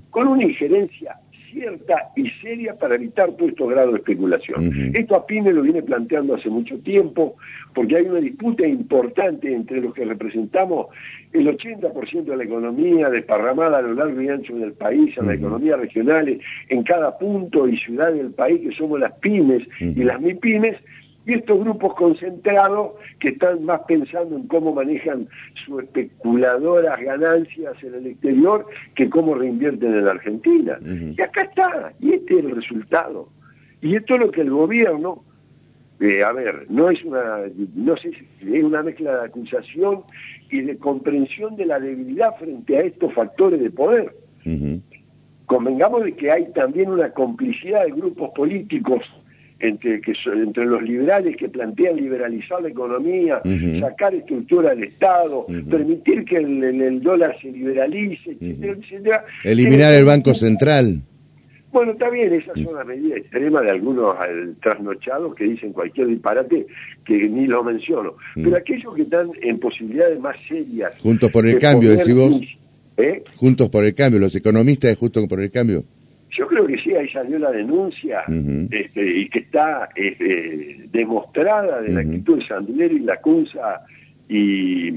con 0.10 0.28
una 0.28 0.44
injerencia 0.44 1.18
cierta 1.52 2.12
y 2.16 2.30
seria 2.42 2.76
para 2.76 2.96
evitar 2.96 3.32
todo 3.32 3.50
estos 3.50 3.70
grados 3.70 3.94
de 3.94 4.00
especulación. 4.00 4.92
Esto 4.96 5.16
a 5.16 5.26
PYME 5.26 5.54
lo 5.54 5.62
viene 5.62 5.84
planteando 5.84 6.36
hace 6.36 6.50
mucho 6.50 6.78
tiempo, 6.80 7.36
porque 7.74 7.98
hay 7.98 8.06
una 8.06 8.20
disputa 8.20 8.66
importante 8.66 9.54
entre 9.54 9.82
los 9.82 9.94
que 9.94 10.06
representamos 10.06 10.88
el 11.34 11.48
80% 11.48 12.24
de 12.24 12.38
la 12.38 12.44
economía 12.44 13.10
desparramada 13.10 13.78
a 13.78 13.82
lo 13.82 13.94
largo 13.94 14.22
y 14.22 14.30
ancho 14.30 14.56
del 14.56 14.74
país, 14.74 15.18
en 15.18 15.28
la 15.28 15.36
economía 15.36 15.78
regionales, 15.78 16.40
en 16.70 16.84
cada 16.84 17.18
punto 17.18 17.68
y 17.68 17.78
ciudad 17.78 18.14
del 18.14 18.32
país, 18.32 18.62
que 18.62 18.76
somos 18.76 19.00
las 19.00 19.14
pymes 19.14 19.64
y 19.80 20.04
las 20.04 20.20
MIPYMES, 20.20 20.78
y 21.26 21.34
estos 21.34 21.60
grupos 21.60 21.94
concentrados 21.96 22.94
que 23.20 23.30
están 23.30 23.64
más 23.64 23.82
pensando 23.88 24.36
en 24.36 24.48
cómo 24.48 24.74
manejan 24.74 25.28
sus 25.66 25.84
especuladoras 25.84 27.00
ganancias 27.00 27.76
en 27.84 27.94
el 27.94 28.08
exterior 28.08 28.66
que 28.96 29.10
cómo 29.10 29.36
reinvierten 29.36 29.94
en 29.94 30.06
la 30.06 30.12
Argentina. 30.12 30.80
Y 30.84 31.22
acá 31.22 31.44
está, 31.44 31.94
y 32.00 32.14
este 32.14 32.40
es 32.40 32.46
el 32.46 32.52
resultado. 32.52 33.30
Y 33.82 33.96
esto 33.96 34.16
es 34.16 34.22
lo 34.22 34.32
que 34.32 34.42
el 34.42 34.50
gobierno, 34.50 35.24
eh, 36.00 36.24
a 36.24 36.32
ver, 36.32 36.66
no 36.70 36.90
es 36.90 37.04
una, 37.04 37.42
no 37.76 37.98
sé 37.98 38.12
si 38.40 38.56
es 38.56 38.64
una 38.64 38.82
mezcla 38.82 39.20
de 39.20 39.26
acusación 39.26 40.02
y 40.50 40.62
de 40.62 40.78
comprensión 40.78 41.56
de 41.56 41.66
la 41.66 41.80
debilidad 41.80 42.36
frente 42.38 42.78
a 42.78 42.82
estos 42.82 43.14
factores 43.14 43.60
de 43.60 43.70
poder. 43.70 44.14
Convengamos 45.46 46.04
de 46.04 46.14
que 46.14 46.32
hay 46.32 46.52
también 46.54 46.90
una 46.90 47.12
complicidad 47.12 47.84
de 47.86 47.92
grupos 47.92 48.32
políticos 48.32 49.04
entre, 49.62 50.02
que, 50.02 50.14
entre 50.26 50.66
los 50.66 50.82
liberales 50.82 51.38
que 51.38 51.50
plantean 51.50 51.98
liberalizar 51.98 52.62
la 52.62 52.70
economía, 52.70 53.42
sacar 53.80 54.14
estructura 54.16 54.72
del 54.72 54.86
Estado, 54.86 55.46
permitir 55.70 56.26
que 56.26 56.38
el, 56.38 57.02
dólar 57.02 57.36
se 57.42 57.52
liberalice, 57.52 58.32
etcétera, 58.32 58.74
etcétera. 58.74 59.26
Eliminar 59.44 59.94
el 59.94 60.06
Banco 60.06 60.34
Central. 60.34 61.02
Bueno, 61.72 61.94
está 61.94 62.10
bien, 62.10 62.34
esas 62.34 62.60
son 62.62 62.76
las 62.76 62.86
medidas 62.86 63.20
extremas 63.20 63.64
de 63.64 63.72
algunos 63.72 64.16
trasnochados 64.62 65.34
que 65.36 65.46
dicen 65.46 65.72
cualquier 65.72 66.08
disparate 66.08 66.68
que 67.06 67.30
ni 67.30 67.48
lo 67.48 67.64
menciono. 67.64 68.16
Pero 68.36 68.58
aquellos 68.58 68.94
que 68.94 69.04
están 69.04 69.30
en 69.42 69.58
posibilidades 69.58 70.20
más 70.20 70.36
serias... 70.50 70.94
Juntos 71.00 71.30
por 71.32 71.48
el 71.48 71.60
cambio, 71.60 71.92
decís 71.92 72.14
vos. 72.14 72.42
¿Eh? 72.98 73.24
Juntos 73.38 73.70
por 73.70 73.86
el 73.86 73.96
cambio, 73.96 74.20
los 74.20 74.36
economistas 74.36 74.92
de 74.92 74.96
Juntos 74.98 75.26
por 75.28 75.40
el 75.40 75.50
cambio. 75.50 75.86
Yo 76.32 76.48
creo 76.48 76.66
que 76.66 76.78
sí, 76.78 76.96
ahí 76.96 77.10
salió 77.10 77.38
la 77.38 77.52
denuncia 77.52 78.24
este, 78.70 79.20
y 79.20 79.30
que 79.30 79.40
está 79.40 79.90
este, 79.96 80.88
demostrada 80.92 81.82
de 81.82 81.90
la 81.90 82.02
actitud 82.02 82.40
de 82.40 82.48
Sandler 82.48 82.92
y 82.92 83.00
la 83.00 83.18
Cunza 83.20 83.82
y... 84.30 84.92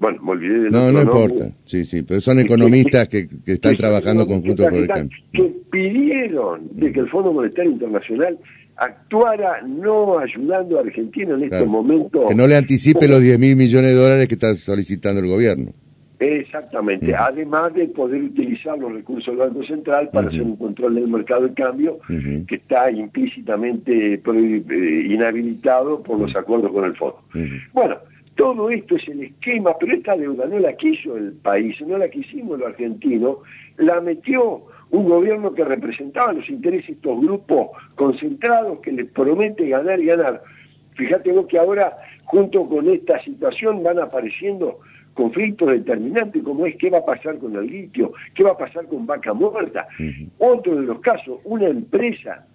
Bueno, 0.00 0.20
me 0.20 0.30
olvidé 0.32 0.58
de 0.60 0.70
No, 0.70 0.90
no 0.90 1.02
importa, 1.02 1.52
sí, 1.64 1.84
sí, 1.84 2.02
pero 2.02 2.20
son 2.20 2.40
economistas 2.40 3.06
que, 3.06 3.28
que, 3.28 3.52
están 3.52 3.76
trabajando 3.76 4.26
conjunto 4.26 4.64
por 4.64 4.74
el 4.74 4.88
cambio. 4.88 5.16
Que 5.32 5.54
pidieron 5.70 6.68
de 6.72 6.90
que 6.90 7.00
el 7.00 7.08
Fondo 7.08 7.32
Monetario 7.32 7.70
Internacional 7.70 8.36
actuara 8.76 9.62
no 9.62 10.18
ayudando 10.18 10.78
a 10.78 10.80
Argentina 10.80 11.34
en 11.34 11.44
este 11.44 11.64
momento. 11.64 12.26
Que 12.26 12.34
no 12.34 12.48
le 12.48 12.56
anticipe 12.56 13.06
los 13.06 13.20
10 13.20 13.38
mil 13.38 13.54
millones 13.54 13.90
de 13.90 13.96
dólares 13.96 14.26
que 14.26 14.34
está 14.34 14.56
solicitando 14.56 15.20
el 15.20 15.28
gobierno. 15.28 15.72
Exactamente, 16.22 17.14
además 17.14 17.74
de 17.74 17.88
poder 17.88 18.22
utilizar 18.22 18.78
los 18.78 18.92
recursos 18.92 19.36
del 19.36 19.48
Banco 19.48 19.64
Central 19.64 20.08
para 20.12 20.28
hacer 20.28 20.42
un 20.42 20.56
control 20.56 20.94
del 20.94 21.08
mercado 21.08 21.48
de 21.48 21.54
cambio 21.54 21.98
que 22.46 22.54
está 22.54 22.90
implícitamente 22.90 24.14
eh, 24.14 25.06
inhabilitado 25.08 26.02
por 26.02 26.20
los 26.20 26.34
acuerdos 26.36 26.70
con 26.70 26.84
el 26.84 26.96
fondo. 26.96 27.18
Bueno, 27.72 27.96
todo 28.36 28.70
esto 28.70 28.96
es 28.96 29.08
el 29.08 29.24
esquema, 29.24 29.76
pero 29.78 29.94
esta 29.94 30.16
deuda 30.16 30.46
no 30.46 30.58
la 30.58 30.74
quiso 30.74 31.16
el 31.16 31.32
país, 31.32 31.80
no 31.82 31.98
la 31.98 32.08
quisimos 32.08 32.58
los 32.58 32.68
argentinos, 32.68 33.38
la 33.76 34.00
metió 34.00 34.62
un 34.90 35.08
gobierno 35.08 35.52
que 35.54 35.64
representaba 35.64 36.32
los 36.32 36.48
intereses 36.48 36.86
de 36.86 36.92
estos 36.92 37.20
grupos 37.20 37.70
concentrados 37.94 38.78
que 38.80 38.92
les 38.92 39.06
promete 39.06 39.68
ganar 39.68 39.98
y 40.00 40.06
ganar. 40.06 40.42
Fíjate 40.94 41.32
vos 41.32 41.46
que 41.46 41.58
ahora, 41.58 41.96
junto 42.24 42.68
con 42.68 42.88
esta 42.88 43.22
situación, 43.22 43.82
van 43.82 43.98
apareciendo 43.98 44.80
conflictos 45.14 45.70
determinantes 45.70 46.42
como 46.42 46.66
es 46.66 46.76
qué 46.76 46.90
va 46.90 46.98
a 46.98 47.04
pasar 47.04 47.38
con 47.38 47.56
el 47.56 47.66
litio, 47.66 48.12
qué 48.34 48.42
va 48.44 48.50
a 48.52 48.58
pasar 48.58 48.86
con 48.86 49.06
vaca 49.06 49.32
muerta. 49.32 49.88
Otro 50.38 50.76
de 50.76 50.82
los 50.82 51.00
casos, 51.00 51.40
una 51.44 51.66
empresa 51.66 52.46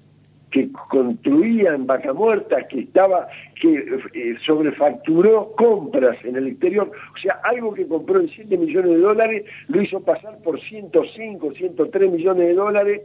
que 0.52 0.72
construía 0.90 1.74
en 1.74 1.86
vaca 1.86 2.14
muerta, 2.14 2.68
que 2.68 2.80
estaba, 2.80 3.28
que 3.60 3.86
eh, 4.14 4.36
sobrefacturó 4.46 5.52
compras 5.58 6.18
en 6.24 6.38
el 6.38 6.48
exterior, 6.48 6.90
o 7.14 7.18
sea, 7.18 7.40
algo 7.44 7.74
que 7.74 7.86
compró 7.86 8.20
en 8.22 8.30
7 8.30 8.58
millones 8.58 8.92
de 8.92 8.98
dólares, 8.98 9.46
lo 9.68 9.82
hizo 9.82 10.00
pasar 10.02 10.38
por 10.40 10.60
105, 10.62 11.54
103 11.54 12.12
millones 12.12 12.48
de 12.48 12.54
dólares, 12.54 13.02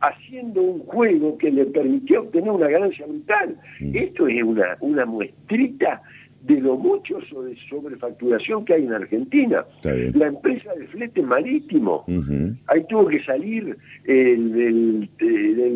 haciendo 0.00 0.60
un 0.60 0.80
juego 0.80 1.38
que 1.38 1.50
le 1.50 1.64
permitió 1.66 2.22
obtener 2.22 2.50
una 2.50 2.68
ganancia 2.68 3.06
brutal. 3.06 3.56
Esto 3.94 4.28
es 4.28 4.42
una, 4.42 4.76
una 4.80 5.06
muestrita 5.06 6.02
de 6.44 6.60
lo 6.60 6.76
mucho 6.76 7.20
sobre 7.22 7.56
sobrefacturación 7.68 8.64
que 8.64 8.74
hay 8.74 8.84
en 8.84 8.92
Argentina. 8.92 9.64
La 9.82 10.26
empresa 10.26 10.74
de 10.74 10.86
flete 10.88 11.22
marítimo, 11.22 12.04
ahí 12.66 12.84
tuvo 12.88 13.06
que 13.06 13.22
salir 13.24 13.76
el, 14.04 15.08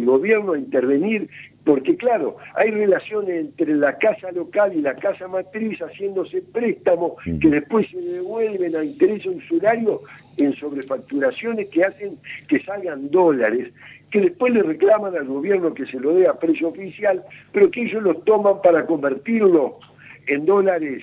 gobierno 0.05 0.53
a 0.53 0.59
intervenir, 0.59 1.29
porque 1.65 1.97
claro, 1.97 2.37
hay 2.55 2.71
relaciones 2.71 3.47
entre 3.47 3.75
la 3.77 3.99
casa 3.99 4.31
local 4.33 4.73
y 4.75 4.81
la 4.81 4.95
casa 4.95 5.27
matriz 5.29 5.79
haciéndose 5.81 6.43
préstamos 6.43 7.13
que 7.25 7.49
después 7.49 7.89
se 7.91 8.01
devuelven 8.01 8.77
a 8.77 8.85
interés 8.85 9.25
usurario 9.27 10.03
en 10.37 10.55
sobrefacturaciones 10.55 11.69
que 11.69 11.85
hacen 11.85 12.19
que 12.47 12.63
salgan 12.63 13.11
dólares 13.11 13.73
que 14.11 14.23
después 14.23 14.55
le 14.55 14.63
reclaman 14.63 15.15
al 15.15 15.27
gobierno 15.27 15.75
que 15.75 15.85
se 15.85 16.01
lo 16.01 16.15
dé 16.15 16.27
a 16.27 16.39
precio 16.39 16.69
oficial, 16.69 17.23
pero 17.53 17.71
que 17.71 17.83
ellos 17.83 18.03
los 18.03 18.25
toman 18.25 18.63
para 18.63 18.87
convertirlo 18.87 19.79
en 20.28 20.47
dólares 20.47 21.02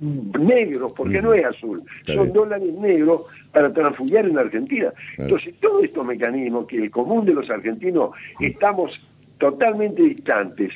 negros, 0.00 0.92
porque 0.92 1.20
no 1.20 1.34
es 1.34 1.44
azul, 1.44 1.82
son 2.04 2.32
dólares 2.32 2.72
negros 2.74 3.22
para 3.52 3.72
transfugiar 3.72 4.26
en 4.26 4.38
Argentina. 4.38 4.92
Entonces, 5.16 5.54
todos 5.60 5.84
estos 5.84 6.06
mecanismos 6.06 6.66
que 6.66 6.76
el 6.76 6.90
común 6.90 7.24
de 7.24 7.34
los 7.34 7.50
argentinos 7.50 8.10
estamos 8.40 9.00
totalmente 9.38 10.02
distantes, 10.02 10.72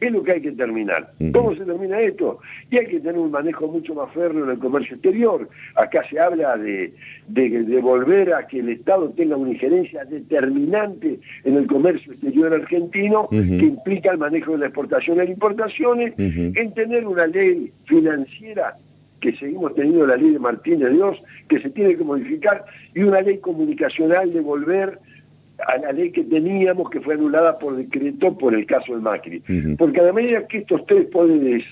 es 0.00 0.12
lo 0.12 0.22
que 0.22 0.32
hay 0.32 0.40
que 0.40 0.52
terminar. 0.52 1.12
¿Cómo 1.32 1.54
se 1.54 1.64
termina 1.64 2.00
esto? 2.00 2.38
Y 2.70 2.78
hay 2.78 2.86
que 2.86 3.00
tener 3.00 3.18
un 3.18 3.30
manejo 3.30 3.68
mucho 3.68 3.94
más 3.94 4.12
férreo 4.12 4.44
en 4.44 4.50
el 4.50 4.58
comercio 4.58 4.94
exterior. 4.94 5.48
Acá 5.74 6.02
se 6.08 6.18
habla 6.18 6.56
de, 6.56 6.92
de, 7.28 7.80
volver 7.80 8.34
a 8.34 8.46
que 8.46 8.60
el 8.60 8.68
Estado 8.70 9.10
tenga 9.10 9.36
una 9.36 9.50
injerencia 9.50 10.04
determinante 10.04 11.20
en 11.44 11.56
el 11.56 11.66
comercio 11.66 12.12
exterior 12.12 12.52
argentino, 12.52 13.28
que 13.30 13.36
implica 13.36 14.10
el 14.10 14.18
manejo 14.18 14.52
de 14.52 14.58
la 14.58 14.66
exportación 14.66 15.16
y 15.16 15.20
las 15.20 15.28
importaciones, 15.28 16.14
en 16.18 16.74
tener 16.74 17.06
una 17.06 17.26
ley 17.26 17.72
financiera 17.86 18.76
que 19.20 19.34
seguimos 19.36 19.74
teniendo 19.74 20.06
la 20.06 20.16
ley 20.16 20.32
de 20.32 20.38
Martín 20.38 20.80
de 20.80 20.90
Dios, 20.90 21.16
que 21.48 21.58
se 21.60 21.70
tiene 21.70 21.96
que 21.96 22.04
modificar, 22.04 22.62
y 22.94 23.02
una 23.04 23.22
ley 23.22 23.38
comunicacional 23.38 24.30
de 24.32 24.40
volver 24.40 24.98
a 25.66 25.78
la 25.78 25.92
ley 25.92 26.10
que 26.10 26.24
teníamos 26.24 26.90
que 26.90 27.00
fue 27.00 27.14
anulada 27.14 27.58
por 27.58 27.76
decreto 27.76 28.36
por 28.36 28.54
el 28.54 28.66
caso 28.66 28.92
del 28.92 29.02
Macri. 29.02 29.42
Porque 29.78 30.00
a 30.00 30.04
la 30.04 30.12
medida 30.12 30.46
que 30.46 30.58
estos 30.58 30.84
tres 30.86 31.06
poderes 31.06 31.64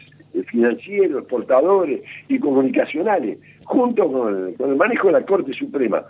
financieros, 0.47 1.21
exportadores 1.21 2.01
y 2.29 2.39
comunicacionales, 2.39 3.39
junto 3.65 4.11
con 4.11 4.55
el, 4.59 4.77
manejo 4.77 5.09
de 5.09 5.13
la 5.13 5.27
Corte 5.27 5.53
Suprema, 5.53 6.05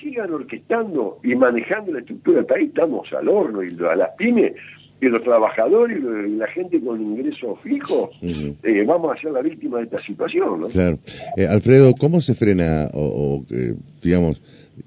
sigan 0.00 0.32
orquestando 0.32 1.18
y 1.22 1.36
manejando 1.36 1.92
la 1.92 2.00
estructura 2.00 2.38
del 2.38 2.46
país, 2.46 2.68
estamos 2.68 3.12
al 3.12 3.28
horno 3.28 3.62
y 3.62 3.84
a 3.84 3.96
las 3.96 4.10
pymes 4.10 4.52
y 5.00 5.06
los 5.08 5.22
trabajadores 5.22 5.98
y 5.98 6.36
la 6.36 6.48
gente 6.48 6.80
con 6.80 7.00
ingresos 7.00 7.58
fijos 7.62 8.10
eh, 8.22 8.84
vamos 8.86 9.16
a 9.16 9.20
ser 9.20 9.30
la 9.30 9.42
víctima 9.42 9.78
de 9.78 9.84
esta 9.84 9.98
situación. 9.98 10.60
¿no? 10.60 10.66
Claro. 10.66 10.98
Eh, 11.36 11.46
Alfredo, 11.46 11.94
¿cómo 11.94 12.20
se 12.20 12.34
frena 12.34 12.88
o, 12.92 13.44
eh, 13.50 13.74
digamos, 14.02 14.42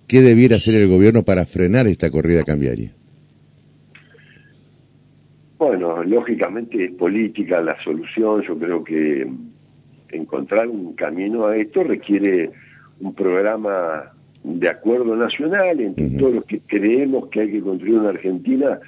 qué 0.08 0.22
debiera 0.22 0.58
hacer 0.58 0.75
el 0.75 0.89
gobierno 0.89 1.24
para 1.24 1.46
frenar 1.46 1.88
esta 1.88 2.12
corrida 2.12 2.44
cambiaria? 2.44 2.91
Bueno, 5.58 6.03
lógicamente 6.03 6.86
es 6.86 6.91
política 6.94 7.62
la 7.62 7.82
solución. 7.84 8.41
Yo 8.41 8.58
creo 8.58 8.84
que 8.84 9.30
encontrar 10.10 10.68
un 10.68 10.94
camino 10.94 11.46
a 11.46 11.56
esto 11.56 11.84
requiere 11.84 12.51
un 13.00 13.13
programa 13.13 14.12
de 14.44 14.70
acuerdo 14.70 15.15
nacional 15.15 15.80
entre 15.80 16.10
todos 16.18 16.34
los 16.34 16.46
que 16.46 16.62
creemos 16.62 17.30
que 17.30 17.41
hay 17.41 17.51
que 17.51 17.62
construir 17.62 18.00
una 18.00 18.10
Argentina 18.10 18.80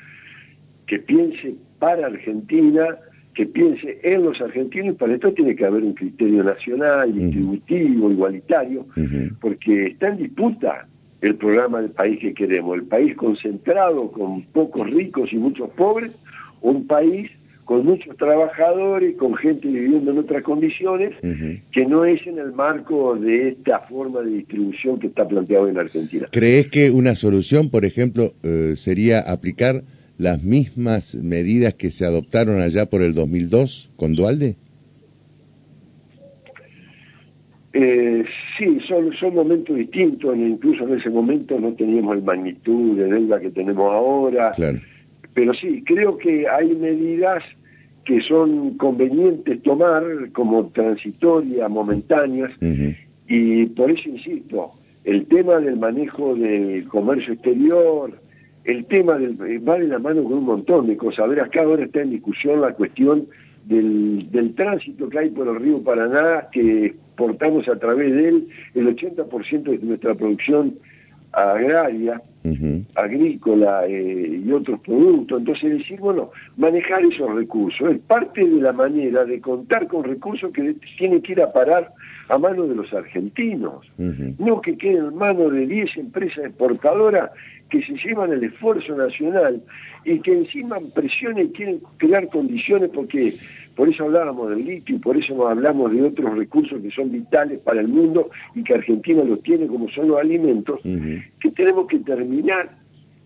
que 0.87 0.99
piense 0.99 1.55
para 1.79 2.07
Argentina, 2.07 2.97
que 3.33 3.45
piense 3.45 3.99
en 4.03 4.23
los 4.23 4.39
argentinos, 4.41 4.95
y 4.95 4.97
para 4.97 5.13
esto 5.13 5.33
tiene 5.33 5.55
que 5.55 5.65
haber 5.65 5.83
un 5.83 5.93
criterio 5.93 6.43
nacional, 6.43 7.13
distributivo, 7.13 8.11
igualitario, 8.11 8.85
porque 9.41 9.87
está 9.87 10.09
en 10.09 10.17
disputa 10.17 10.87
el 11.21 11.35
programa 11.35 11.81
del 11.81 11.91
país 11.91 12.19
que 12.19 12.33
queremos, 12.33 12.75
el 12.75 12.83
país 12.83 13.15
concentrado 13.15 14.11
con 14.11 14.43
pocos 14.43 14.89
ricos 14.91 15.31
y 15.31 15.37
muchos 15.37 15.69
pobres, 15.71 16.11
un 16.61 16.85
país 16.85 17.31
con 17.63 17.85
muchos 17.85 18.15
trabajadores, 18.17 19.15
con 19.15 19.35
gente 19.35 19.69
viviendo 19.69 20.11
en 20.11 20.17
otras 20.17 20.43
condiciones, 20.43 21.11
que 21.71 21.85
no 21.85 22.03
es 22.03 22.25
en 22.27 22.37
el 22.39 22.51
marco 22.51 23.15
de 23.15 23.49
esta 23.49 23.79
forma 23.79 24.21
de 24.21 24.31
distribución 24.31 24.99
que 24.99 25.07
está 25.07 25.25
planteado 25.27 25.69
en 25.69 25.77
Argentina. 25.77 26.27
¿Crees 26.29 26.67
que 26.67 26.91
una 26.91 27.15
solución, 27.15 27.69
por 27.69 27.85
ejemplo, 27.85 28.33
eh, 28.43 28.73
sería 28.75 29.21
aplicar 29.21 29.83
las 30.17 30.43
mismas 30.43 31.15
medidas 31.15 31.73
que 31.73 31.91
se 31.91 32.05
adoptaron 32.05 32.61
allá 32.61 32.89
por 32.89 33.01
el 33.01 33.13
2002 33.13 33.91
con 33.95 34.13
Dualde? 34.13 34.57
Eh, 37.73 38.23
sí, 38.57 38.79
son, 38.87 39.11
son 39.13 39.33
momentos 39.33 39.75
distintos, 39.75 40.37
incluso 40.37 40.87
en 40.87 40.99
ese 40.99 41.09
momento 41.09 41.59
no 41.59 41.73
teníamos 41.73 42.17
el 42.17 42.23
magnitud 42.23 42.95
de 42.95 43.05
deuda 43.05 43.39
que 43.39 43.49
tenemos 43.49 43.91
ahora, 43.91 44.51
pero 45.33 45.53
sí, 45.55 45.83
creo 45.83 46.15
que 46.19 46.47
hay 46.47 46.75
medidas 46.75 47.43
que 48.05 48.21
son 48.21 48.77
convenientes 48.77 49.63
tomar 49.63 50.03
como 50.33 50.67
transitorias, 50.67 51.67
momentáneas, 51.67 52.51
y 53.27 53.65
por 53.67 53.89
eso 53.89 54.07
insisto, 54.07 54.73
el 55.03 55.25
tema 55.25 55.57
del 55.57 55.77
manejo 55.77 56.35
del 56.35 56.87
comercio 56.87 57.33
exterior, 57.33 58.21
el 58.65 58.85
tema 58.85 59.17
del, 59.17 59.37
eh, 59.47 59.59
va 59.59 59.77
de 59.77 59.87
la 59.87 59.99
mano 59.99 60.23
con 60.23 60.33
un 60.33 60.45
montón 60.45 60.87
de 60.87 60.97
cosas. 60.97 61.25
A 61.25 61.27
ver, 61.27 61.41
acá 61.41 61.61
ahora 61.61 61.83
está 61.83 62.01
en 62.01 62.11
discusión 62.11 62.61
la 62.61 62.73
cuestión 62.73 63.27
del, 63.65 64.29
del 64.31 64.53
tránsito 64.55 65.09
que 65.09 65.19
hay 65.19 65.29
por 65.29 65.47
el 65.47 65.55
río 65.55 65.81
Paraná, 65.83 66.47
que 66.51 66.87
exportamos 66.87 67.67
a 67.67 67.77
través 67.77 68.13
de 68.13 68.29
él 68.29 68.47
el 68.73 68.95
80% 68.95 69.63
de 69.63 69.77
nuestra 69.79 70.15
producción 70.15 70.75
agraria, 71.31 72.21
agrícola 72.95 73.85
eh, 73.87 74.41
y 74.45 74.51
otros 74.51 74.79
productos. 74.81 75.39
Entonces 75.39 75.79
decir, 75.79 75.99
bueno, 75.99 76.31
manejar 76.57 77.03
esos 77.03 77.33
recursos 77.33 77.91
es 77.91 77.99
parte 77.99 78.45
de 78.45 78.61
la 78.61 78.73
manera 78.73 79.25
de 79.25 79.41
contar 79.41 79.87
con 79.87 80.03
recursos 80.03 80.51
que 80.51 80.75
tiene 80.97 81.21
que 81.21 81.33
ir 81.33 81.41
a 81.41 81.51
parar 81.51 81.91
a 82.29 82.37
manos 82.37 82.69
de 82.69 82.75
los 82.75 82.93
argentinos, 82.93 83.85
no 83.97 84.61
que 84.61 84.77
queden 84.77 85.05
en 85.05 85.15
manos 85.15 85.51
de 85.51 85.67
10 85.67 85.97
empresas 85.97 86.45
exportadoras 86.45 87.31
que 87.69 87.81
se 87.81 87.93
llevan 87.93 88.31
el 88.31 88.43
esfuerzo 88.43 88.95
nacional 88.95 89.61
y 90.05 90.19
que 90.19 90.33
encima 90.33 90.77
presionen 90.93 91.47
y 91.47 91.49
quieren 91.49 91.81
crear 91.97 92.27
condiciones 92.29 92.89
porque 92.93 93.33
por 93.75 93.89
eso 93.89 94.03
hablábamos 94.03 94.51
del 94.51 94.63
litio 94.65 94.95
y 94.95 94.99
por 94.99 95.17
eso 95.17 95.47
hablamos 95.47 95.91
de 95.91 96.03
otros 96.03 96.37
recursos 96.37 96.79
que 96.81 96.91
son 96.91 97.11
vitales 97.11 97.59
para 97.59 97.81
el 97.81 97.87
mundo 97.87 98.29
y 98.53 98.63
que 98.63 98.75
Argentina 98.75 99.23
los 99.23 99.41
tiene 99.41 99.67
como 99.67 99.89
son 99.89 100.09
los 100.09 100.19
alimentos, 100.19 100.79
que 100.83 101.51
tenemos 101.55 101.87
que 101.87 101.99
terminar 101.99 102.77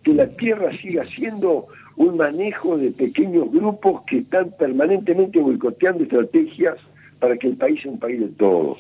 que 0.04 0.14
la 0.14 0.28
tierra 0.28 0.72
siga 0.72 1.04
siendo 1.06 1.68
un 1.98 2.16
manejo 2.16 2.78
de 2.78 2.92
pequeños 2.92 3.52
grupos 3.52 4.04
que 4.08 4.20
están 4.20 4.52
permanentemente 4.58 5.40
boicoteando 5.40 6.04
estrategias 6.04 6.78
para 7.20 7.38
que 7.38 7.48
el 7.48 7.58
país 7.58 7.82
sea 7.82 7.92
un 7.92 8.00
país 8.00 8.20
de 8.20 8.30
todos. 8.30 8.80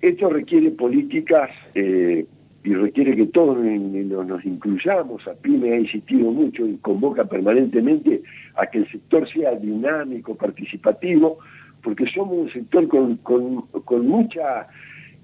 Esto 0.00 0.30
requiere 0.30 0.70
políticas 0.70 1.50
eh, 1.74 2.24
y 2.64 2.74
requiere 2.74 3.16
que 3.16 3.26
todos 3.26 3.58
nos 3.58 4.44
incluyamos. 4.44 5.26
A 5.26 5.34
PYME 5.34 5.72
ha 5.72 5.80
insistido 5.80 6.30
mucho 6.30 6.66
y 6.66 6.76
convoca 6.76 7.24
permanentemente 7.24 8.22
a 8.54 8.66
que 8.66 8.78
el 8.78 8.90
sector 8.90 9.28
sea 9.28 9.52
dinámico, 9.54 10.34
participativo, 10.34 11.38
porque 11.82 12.06
somos 12.06 12.38
un 12.38 12.52
sector 12.52 12.88
con, 12.88 14.06
mucha 14.06 14.68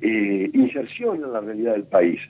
eh, 0.01 0.51
inserción 0.53 1.23
en 1.25 1.33
la 1.33 1.41
realidad 1.41 1.73
del 1.73 1.85
país. 1.85 2.21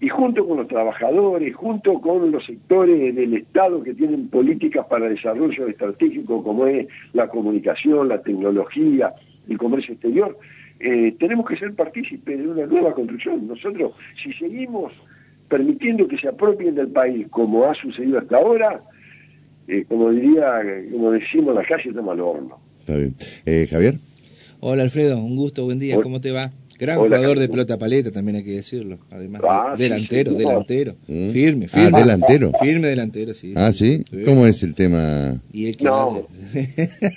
Y 0.00 0.08
junto 0.08 0.46
con 0.46 0.58
los 0.58 0.68
trabajadores, 0.68 1.54
junto 1.54 2.00
con 2.00 2.30
los 2.30 2.44
sectores 2.44 3.14
del 3.14 3.34
Estado 3.34 3.82
que 3.82 3.94
tienen 3.94 4.28
políticas 4.28 4.86
para 4.86 5.08
desarrollo 5.08 5.66
estratégico 5.66 6.42
como 6.42 6.66
es 6.66 6.86
la 7.12 7.28
comunicación, 7.28 8.08
la 8.08 8.20
tecnología, 8.20 9.14
el 9.48 9.56
comercio 9.56 9.94
exterior, 9.94 10.36
eh, 10.80 11.14
tenemos 11.18 11.46
que 11.46 11.56
ser 11.56 11.72
partícipes 11.74 12.38
de 12.38 12.48
una 12.48 12.66
nueva 12.66 12.92
construcción. 12.92 13.46
Nosotros, 13.46 13.92
si 14.22 14.32
seguimos 14.32 14.92
permitiendo 15.48 16.08
que 16.08 16.18
se 16.18 16.28
apropien 16.28 16.74
del 16.74 16.88
país 16.88 17.26
como 17.30 17.64
ha 17.64 17.74
sucedido 17.74 18.18
hasta 18.18 18.36
ahora, 18.36 18.82
eh, 19.68 19.84
como 19.88 20.10
diría, 20.10 20.60
como 20.90 21.12
decimos 21.12 21.50
en 21.50 21.54
la 21.54 21.64
calle, 21.64 21.90
estamos 21.90 22.12
al 22.12 22.20
horno. 22.20 22.58
Está 22.80 22.96
bien. 22.96 23.14
Eh, 23.46 23.66
Javier. 23.70 23.98
Hola 24.60 24.82
Alfredo, 24.82 25.18
un 25.18 25.36
gusto, 25.36 25.64
buen 25.64 25.78
día, 25.78 26.00
¿cómo 26.02 26.20
te 26.20 26.30
va? 26.30 26.50
Gran 26.84 26.98
jugador 26.98 27.38
de 27.38 27.48
pelota 27.48 27.78
paleta, 27.78 28.10
también 28.10 28.36
hay 28.36 28.44
que 28.44 28.56
decirlo. 28.56 28.98
Además, 29.10 29.40
ah, 29.48 29.74
delantero, 29.76 30.34
delantero. 30.34 30.94
Mm. 31.06 31.30
Firme, 31.30 31.68
firme. 31.68 31.90
Ah, 31.94 31.98
delantero. 31.98 32.52
Firme 32.60 32.88
delantero, 32.88 33.32
sí. 33.32 33.54
Ah, 33.56 33.72
sí. 33.72 34.04
¿Cómo 34.26 34.46
es 34.46 34.62
el 34.62 34.74
tema? 34.74 35.40
Y 35.50 35.68
el 35.68 35.78
que 35.78 35.84
no, 35.84 36.28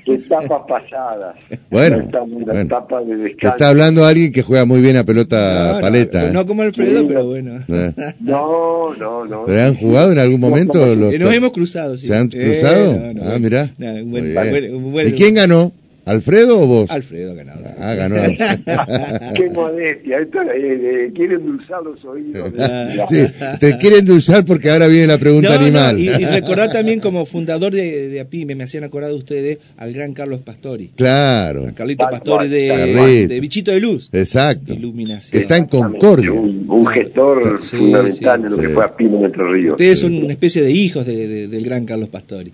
etapas 0.05 0.61
pasadas. 0.67 1.35
Bueno, 1.69 1.97
Etapa 1.97 3.03
de 3.03 3.35
Te 3.35 3.47
está 3.47 3.69
hablando 3.69 4.05
alguien 4.05 4.31
que 4.31 4.41
juega 4.41 4.63
muy 4.63 4.79
bien 4.79 4.95
a 4.95 5.03
pelota 5.03 5.79
paleta. 5.81 6.31
No, 6.31 6.45
como 6.45 6.61
Alfredo, 6.61 7.05
pero 7.05 7.25
bueno. 7.27 7.59
Eh. 7.67 7.91
No, 8.21 8.95
no, 8.95 9.25
no. 9.25 9.45
¿Pero 9.45 9.61
han 9.61 9.75
jugado 9.75 10.13
en 10.13 10.19
algún 10.19 10.39
momento? 10.39 10.95
Los 10.95 11.17
nos 11.19 11.33
hemos 11.33 11.51
cruzado, 11.51 11.97
sí. 11.97 12.07
¿Se 12.07 12.15
han 12.15 12.29
cruzado? 12.29 12.93
Eh, 12.93 13.15
ah, 13.21 13.37
mirá. 13.39 13.71
¿Y 13.77 15.11
quién 15.11 15.35
ganó? 15.35 15.73
¿Alfredo 16.07 16.61
o 16.61 16.67
vos? 16.67 16.89
Alfredo 16.89 17.35
ganó. 17.35 17.53
Ah, 17.79 17.95
ganó. 17.95 18.15
Qué 19.35 19.49
modestia. 19.49 20.19
Esto, 20.19 20.41
eh, 20.41 20.47
eh, 20.55 21.11
quiere 21.13 21.35
endulzar 21.35 21.83
los 21.83 22.03
oídos. 22.05 22.51
sí, 23.09 23.25
te 23.59 23.77
quiere 23.77 23.97
endulzar 23.97 24.45
porque 24.45 24.69
ahora 24.69 24.87
viene 24.87 25.07
la 25.07 25.17
pregunta 25.17 25.53
animal. 25.59 25.99
y, 25.99 26.09
recordar 26.25 26.71
también 26.71 26.99
como 26.99 27.25
fundador 27.25 27.73
de, 27.73 28.09
de 28.09 28.19
APIME, 28.19 28.55
me 28.55 28.63
hacían 28.63 28.83
acordar 28.83 29.11
ustedes 29.11 29.57
al 29.77 29.93
gran 29.93 30.13
Carlos 30.13 30.41
Pastori. 30.41 30.91
Claro. 30.95 31.67
A 31.67 31.71
Carlito 31.73 32.05
Pastori 32.09 32.47
de, 32.47 33.39
Bichito 33.41 33.71
de 33.71 33.79
Luz. 33.79 34.09
Exacto. 34.13 34.73
Iluminación. 34.73 35.31
Que 35.31 35.39
está 35.39 35.57
en 35.57 35.65
Concordia. 35.65 36.31
Un, 36.31 36.87
gestor 36.87 37.61
fundamental 37.61 38.45
en 38.45 38.51
lo 38.51 38.57
que 38.57 38.69
fue 38.69 38.83
APIME 38.83 39.17
en 39.17 39.25
Entre 39.25 39.43
Ríos. 39.43 39.71
Ustedes 39.73 39.99
son 39.99 40.15
una 40.15 40.31
especie 40.31 40.61
de 40.61 40.71
hijos 40.71 41.05
del 41.05 41.63
gran 41.63 41.85
Carlos 41.85 42.09
Pastori. 42.09 42.51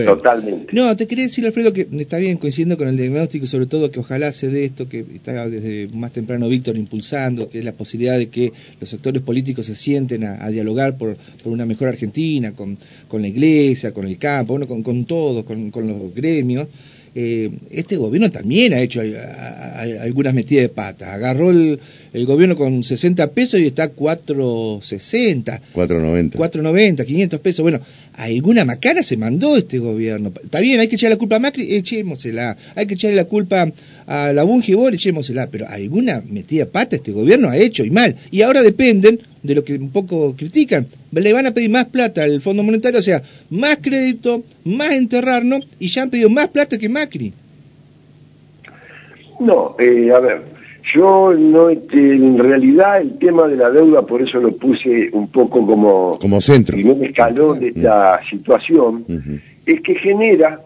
Totalmente. 0.00 0.68
No, 0.72 0.96
te 0.96 1.06
quería 1.06 1.24
decir, 1.24 1.44
Alfredo, 1.44 1.72
que 1.72 1.86
está 1.98 2.16
bien 2.18 2.38
coincidiendo 2.38 2.76
con 2.78 2.88
el 2.88 2.96
diagnóstico, 2.96 3.46
sobre 3.46 3.66
todo 3.66 3.90
que 3.90 4.00
ojalá 4.00 4.32
se 4.32 4.48
dé 4.48 4.64
esto 4.64 4.88
que 4.88 5.04
está 5.14 5.48
desde 5.48 5.88
más 5.94 6.12
temprano 6.12 6.48
Víctor 6.48 6.76
impulsando, 6.76 7.50
que 7.50 7.58
es 7.58 7.64
la 7.64 7.72
posibilidad 7.72 8.18
de 8.18 8.28
que 8.28 8.52
los 8.80 8.88
sectores 8.88 9.22
políticos 9.22 9.66
se 9.66 9.74
sienten 9.74 10.24
a, 10.24 10.48
dialogar 10.48 10.96
por, 10.96 11.16
por, 11.42 11.52
una 11.52 11.66
mejor 11.66 11.88
Argentina, 11.88 12.52
con, 12.52 12.78
con, 13.08 13.22
la 13.22 13.28
iglesia, 13.28 13.92
con 13.92 14.06
el 14.06 14.18
campo, 14.18 14.54
bueno, 14.54 14.66
con, 14.66 14.82
con 14.82 15.04
todos, 15.04 15.44
con, 15.44 15.70
con 15.70 15.86
los 15.86 16.14
gremios. 16.14 16.68
Eh, 17.14 17.50
este 17.70 17.96
gobierno 17.96 18.30
también 18.30 18.72
ha 18.72 18.80
hecho 18.80 19.02
algunas 20.00 20.32
metidas 20.32 20.62
de 20.62 20.68
pata. 20.70 21.12
Agarró 21.12 21.50
el, 21.50 21.78
gobierno 22.26 22.56
con 22.56 22.82
60 22.82 23.32
pesos 23.32 23.60
y 23.60 23.66
está 23.66 23.88
460. 23.88 25.60
490. 25.72 26.38
490, 26.38 27.04
500 27.04 27.40
pesos. 27.40 27.62
Bueno, 27.62 27.80
alguna 28.14 28.64
macana 28.64 29.02
se 29.02 29.16
mandó 29.16 29.56
este 29.56 29.78
gobierno. 29.78 30.32
Está 30.42 30.60
bien, 30.60 30.80
hay 30.80 30.88
que 30.88 30.96
echarle 30.96 31.16
la 31.16 31.18
culpa 31.18 31.36
a 31.36 31.40
Macri, 31.40 31.74
echémosela. 31.74 32.56
Hay 32.74 32.86
que 32.86 32.94
echarle 32.94 33.16
la 33.16 33.24
culpa 33.24 33.70
a 34.06 34.32
la 34.32 34.42
Bungibor, 34.44 34.94
echémosela. 34.94 35.48
Pero 35.48 35.68
alguna 35.68 36.22
metida 36.26 36.64
de 36.64 36.70
pata 36.70 36.96
este 36.96 37.12
gobierno 37.12 37.50
ha 37.50 37.58
hecho 37.58 37.84
y 37.84 37.90
mal. 37.90 38.16
Y 38.30 38.40
ahora 38.40 38.62
dependen 38.62 39.20
de 39.42 39.54
lo 39.54 39.64
que 39.64 39.74
un 39.74 39.90
poco 39.90 40.34
critican. 40.36 40.86
Le 41.12 41.32
van 41.32 41.46
a 41.46 41.52
pedir 41.52 41.70
más 41.70 41.86
plata 41.86 42.24
al 42.24 42.40
Fondo 42.40 42.62
Monetario, 42.62 43.00
o 43.00 43.02
sea, 43.02 43.22
más 43.50 43.78
crédito, 43.80 44.42
más 44.64 44.92
enterrarnos, 44.92 45.66
y 45.78 45.88
ya 45.88 46.02
han 46.02 46.10
pedido 46.10 46.30
más 46.30 46.48
plata 46.48 46.78
que 46.78 46.88
Macri. 46.88 47.32
No, 49.40 49.74
eh, 49.78 50.12
a 50.14 50.20
ver, 50.20 50.42
yo 50.94 51.32
no, 51.32 51.68
este, 51.68 52.14
en 52.14 52.38
realidad 52.38 53.00
el 53.00 53.18
tema 53.18 53.48
de 53.48 53.56
la 53.56 53.70
deuda, 53.70 54.02
por 54.02 54.22
eso 54.22 54.40
lo 54.40 54.52
puse 54.52 55.10
un 55.12 55.28
poco 55.28 55.66
como, 55.66 56.18
como 56.20 56.40
centro. 56.40 56.74
Primer 56.74 57.02
escalón 57.04 57.60
de 57.60 57.68
esta 57.68 58.20
situación. 58.28 59.04
es 59.66 59.80
que 59.80 59.94
genera, 59.96 60.60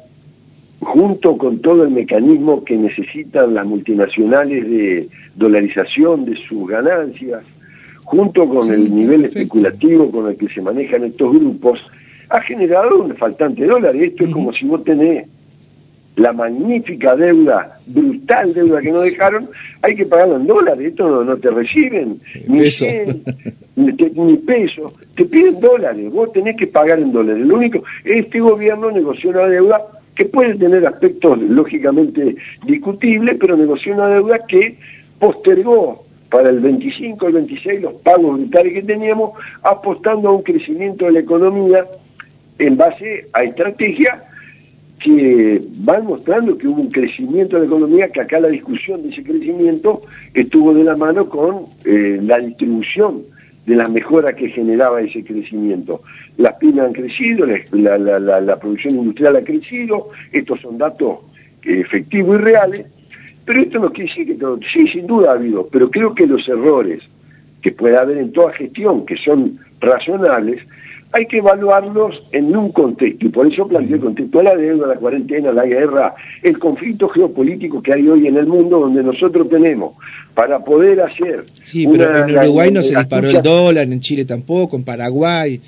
junto 0.81 1.37
con 1.37 1.61
todo 1.61 1.85
el 1.85 1.91
mecanismo 1.91 2.65
que 2.65 2.77
necesitan 2.77 3.55
las 3.55 3.67
multinacionales 3.67 4.69
de 4.69 5.09
dolarización 5.35 6.25
de 6.25 6.37
sus 6.37 6.69
ganancias, 6.69 7.43
junto 8.07 8.49
con 8.49 8.73
el 8.73 8.95
nivel 8.95 9.25
especulativo 9.25 10.11
con 10.11 10.29
el 10.29 10.37
que 10.37 10.49
se 10.49 10.63
manejan 10.63 11.05
estos 11.05 11.33
grupos, 11.33 11.81
ha 12.29 12.41
generado 12.41 13.03
un 13.03 13.15
faltante 13.17 13.63
de 13.63 13.69
dólares. 13.69 14.01
Esto 14.01 14.25
es 14.25 14.33
como 14.33 14.53
si 14.53 14.65
vos 14.65 14.85
tenés 14.85 15.27
la 16.15 16.33
magnífica 16.33 17.17
deuda, 17.17 17.79
brutal 17.87 18.55
deuda 18.55 18.81
que 18.81 18.93
nos 18.93 19.05
dejaron, 19.05 19.51
hay 19.83 19.97
que 19.97 20.07
pagarlo 20.07 20.37
en 20.37 20.47
dólares, 20.47 20.87
esto 20.87 21.25
no, 21.25 21.37
te 21.37 21.51
reciben, 21.51 22.19
ni 22.47 22.61
peso. 22.61 22.87
ni, 23.77 24.37
peso, 24.39 24.93
te 25.15 25.27
piden 25.27 25.61
dólares, 25.61 26.11
vos 26.11 26.33
tenés 26.33 26.57
que 26.57 26.69
pagar 26.69 27.01
en 27.01 27.13
dólares. 27.13 27.45
Lo 27.45 27.57
único, 27.57 27.83
este 28.05 28.41
gobierno 28.41 28.91
negoció 28.91 29.31
una 29.31 29.47
deuda 29.47 29.83
que 30.15 30.25
puede 30.25 30.55
tener 30.55 30.87
aspectos 30.87 31.39
lógicamente 31.43 32.37
discutibles, 32.65 33.37
pero 33.39 33.57
negoció 33.57 33.93
una 33.93 34.09
deuda 34.09 34.39
que 34.47 34.79
postergó 35.19 36.06
para 36.37 36.51
el 36.51 36.61
25, 36.61 37.29
el 37.29 37.33
26 37.33 37.81
los 37.81 37.95
pagos 37.95 38.37
brutales 38.37 38.75
que 38.75 38.83
teníamos, 38.83 39.31
apostando 39.63 40.29
a 40.29 40.33
un 40.33 40.43
crecimiento 40.43 41.07
de 41.07 41.13
la 41.13 41.21
economía 41.21 41.87
en 42.59 42.77
base 42.77 43.29
a 43.33 43.43
estrategias 43.43 44.19
que 45.01 45.63
van 45.77 46.05
mostrando 46.05 46.59
que 46.59 46.69
hubo 46.69 46.83
un 46.83 46.91
crecimiento 46.91 47.57
de 47.57 47.61
la 47.63 47.69
economía, 47.69 48.13
que 48.13 48.21
acá 48.21 48.39
la 48.39 48.49
discusión 48.49 49.03
de 49.03 49.09
ese 49.09 49.23
crecimiento 49.23 50.03
estuvo 50.35 50.75
de 50.75 50.85
la 50.85 50.95
mano 50.95 51.27
con 51.27 51.65
eh, 51.87 52.21
la 52.23 52.39
distribución 52.39 53.23
de 53.65 53.75
las 53.75 53.89
mejoras 53.89 54.35
que 54.35 54.51
generaba 54.51 55.01
ese 55.01 55.25
crecimiento. 55.25 56.03
Las 56.37 56.57
pymes 56.57 56.85
han 56.85 56.93
crecido, 56.93 57.47
la, 57.47 58.59
producción 58.61 58.97
industrial 58.97 59.37
ha 59.37 59.43
crecido, 59.43 60.11
estos 60.33 60.61
son 60.61 60.77
datos 60.77 61.21
efectivos 61.63 62.39
y 62.39 62.43
reales, 62.43 62.85
pero 63.47 63.63
esto 63.63 63.79
no 63.79 63.93
quiere 63.93 64.11
decir 64.11 64.27
que 64.27 64.35
todo, 64.35 64.59
sí, 64.71 64.87
sin 64.89 65.07
duda 65.07 65.31
ha 65.31 65.35
habido, 65.35 65.67
pero 65.69 65.91
creo 65.91 66.15
que 66.15 66.27
los 66.27 66.47
errores 66.49 67.01
que 67.63 67.73
puede 67.73 67.97
haber 67.97 68.19
en 68.19 68.33
toda 68.33 68.53
gestión, 68.53 69.07
que 69.07 69.17
son 69.17 69.59
razonables, 69.81 70.63
hay 71.13 71.27
que 71.27 71.39
evaluarlos 71.39 72.23
en 72.33 72.55
un 72.55 72.73
contexto, 72.73 73.27
y 73.27 73.29
por 73.29 73.47
eso 73.47 73.67
planteé 73.67 73.95
el 73.95 74.03
contexto 74.03 74.39
de 74.39 74.45
la 74.45 74.57
deuda, 74.57 74.89
la 74.89 74.97
cuarentena, 74.97 75.53
la 75.53 75.65
guerra, 75.65 76.15
el 76.43 76.59
conflicto 76.59 77.09
geopolítico 77.09 77.81
que 77.81 77.93
hay 77.93 78.09
hoy 78.09 78.27
en 78.27 78.37
el 78.37 78.47
mundo, 78.47 78.81
donde 78.81 79.03
nosotros 79.03 79.49
tenemos 79.49 79.95
para 80.35 80.63
poder 80.63 81.01
hacer... 81.01 81.45
Sí, 81.63 81.87
pero 81.87 82.27
en 82.27 82.37
Uruguay 82.37 82.71
no 82.71 82.83
se 82.83 82.97
disparó 82.97 83.31
el 83.31 83.41
dólar, 83.41 83.85
en 83.85 84.01
Chile 84.01 84.25
tampoco, 84.25 84.77
en 84.77 84.85
Paraguay... 84.85 85.61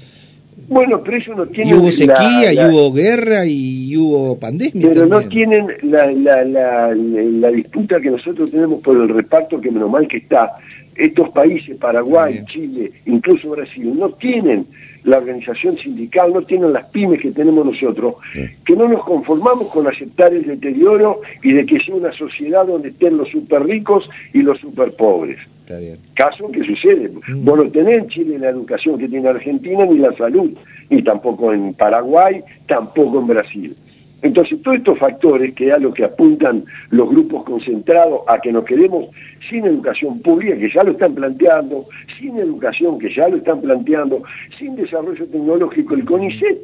Bueno, 0.69 1.03
pero 1.03 1.35
no 1.35 1.47
tiene... 1.47 1.71
Y 1.71 1.75
hubo 1.75 1.91
sequía, 1.91 2.53
y 2.53 2.59
hubo 2.59 2.93
guerra, 2.93 3.47
y 3.47 3.97
hubo 3.97 4.39
pandemia. 4.39 4.89
Pero 4.89 5.07
no 5.07 5.21
tienen 5.23 5.67
la, 5.83 6.11
la, 6.13 6.45
la, 6.45 6.95
la, 6.95 7.51
disputa 7.51 8.01
que 8.01 8.11
nosotros 8.11 8.51
tenemos 8.51 8.83
por 8.83 8.97
el 8.97 9.09
reparto, 9.09 9.61
que 9.61 9.71
menos 9.71 9.91
mal 9.91 10.07
que 10.07 10.19
está. 10.19 10.53
Estos 10.95 11.31
países, 11.31 11.77
Paraguay, 11.77 12.45
Chile, 12.47 12.93
incluso 13.07 13.51
Brasil, 13.51 13.95
no 13.97 14.11
tienen 14.11 14.67
la 15.05 15.19
organización 15.19 15.79
sindical, 15.79 16.33
no 16.35 16.43
tienen 16.43 16.73
las 16.73 16.85
pymes 16.87 17.21
que 17.21 17.31
tenemos 17.31 17.65
nosotros, 17.65 18.17
que 18.65 18.77
no 18.77 18.89
nos 18.89 19.05
conformamos 19.05 19.69
con 19.69 19.87
aceptar 19.87 20.35
el 20.35 20.45
deterioro 20.45 21.23
y 21.43 21.53
de 21.53 21.65
que 21.65 21.81
sea 21.81 21.95
una 21.95 22.13
sociedad 22.13 22.67
donde 22.67 22.89
estén 22.91 23.17
los 23.17 23.29
super 23.31 23.65
ricos 23.65 24.09
y 24.35 24.43
los 24.43 24.61
super 24.61 24.93
pobres. 24.93 25.39
Caso 26.15 26.51
que 26.51 26.65
sucede. 26.65 27.11
Mm. 27.29 27.45
Vos 27.45 27.59
no 27.59 27.71
tenés 27.71 28.03
en 28.03 28.09
Chile 28.09 28.39
la 28.39 28.51
educación 28.51 28.99
que 28.99 29.09
tiene 29.09 29.29
Argentina, 29.29 29.85
ni 29.85 29.99
la 29.99 30.13
salud, 30.15 30.51
ni 30.91 31.03
tampoco 31.03 31.53
en 31.53 31.75
Paraguay, 31.75 32.43
tampoco 32.67 33.21
en 33.21 33.27
Brasil. 33.27 33.77
Entonces, 34.21 34.61
todos 34.63 34.79
estos 34.79 34.99
factores, 34.99 35.55
que 35.55 35.73
a 35.73 35.79
lo 35.79 35.95
que 35.95 36.05
apuntan 36.05 36.65
los 36.91 37.09
grupos 37.09 37.45
concentrados, 37.45 38.23
a 38.27 38.41
que 38.41 38.51
nos 38.51 38.65
quedemos 38.65 39.07
sin 39.49 39.65
educación 39.65 40.21
pública, 40.21 40.57
que 40.57 40.71
ya 40.71 40.83
lo 40.83 40.93
están 40.93 41.15
planteando, 41.15 41.87
sin 42.19 42.37
educación, 42.37 42.99
que 42.99 43.15
ya 43.15 43.29
lo 43.29 43.37
están 43.37 43.61
planteando, 43.61 44.23
sin 44.59 44.75
desarrollo 44.75 45.25
tecnológico, 45.27 45.95
el 45.95 46.05
CONICET, 46.05 46.59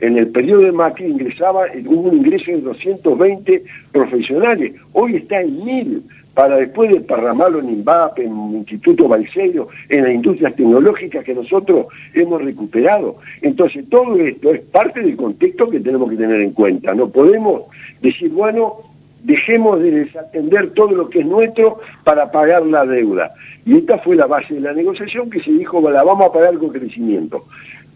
en 0.00 0.18
el 0.18 0.28
periodo 0.28 0.62
de 0.62 0.72
Macri 0.72 1.06
ingresaba, 1.06 1.66
hubo 1.86 2.10
un 2.10 2.18
ingreso 2.18 2.50
de 2.50 2.60
220 2.60 3.64
profesionales, 3.92 4.74
hoy 4.92 5.16
está 5.16 5.40
en 5.40 5.64
1000, 5.64 6.02
para 6.34 6.56
después 6.56 6.90
desparramarlo 6.90 7.60
en 7.60 7.70
INVAP, 7.70 8.18
en 8.18 8.32
Instituto 8.56 9.06
Balseiro, 9.06 9.68
en 9.88 10.02
las 10.02 10.12
industrias 10.12 10.54
tecnológicas 10.56 11.24
que 11.24 11.34
nosotros 11.34 11.86
hemos 12.12 12.42
recuperado. 12.42 13.16
Entonces, 13.40 13.88
todo 13.88 14.18
esto 14.18 14.52
es 14.52 14.60
parte 14.60 15.00
del 15.00 15.16
contexto 15.16 15.70
que 15.70 15.80
tenemos 15.80 16.10
que 16.10 16.16
tener 16.16 16.40
en 16.40 16.50
cuenta. 16.50 16.92
No 16.94 17.08
podemos 17.08 17.62
decir, 18.02 18.30
bueno, 18.30 18.78
dejemos 19.22 19.80
de 19.80 19.90
desatender 19.92 20.70
todo 20.70 20.90
lo 20.90 21.08
que 21.08 21.20
es 21.20 21.26
nuestro 21.26 21.78
para 22.02 22.30
pagar 22.30 22.66
la 22.66 22.84
deuda. 22.84 23.32
Y 23.64 23.78
esta 23.78 23.98
fue 23.98 24.16
la 24.16 24.26
base 24.26 24.54
de 24.54 24.60
la 24.60 24.72
negociación 24.72 25.30
que 25.30 25.40
se 25.40 25.52
dijo, 25.52 25.88
la 25.88 26.02
vamos 26.02 26.26
a 26.26 26.32
pagar 26.32 26.58
con 26.58 26.70
crecimiento. 26.70 27.44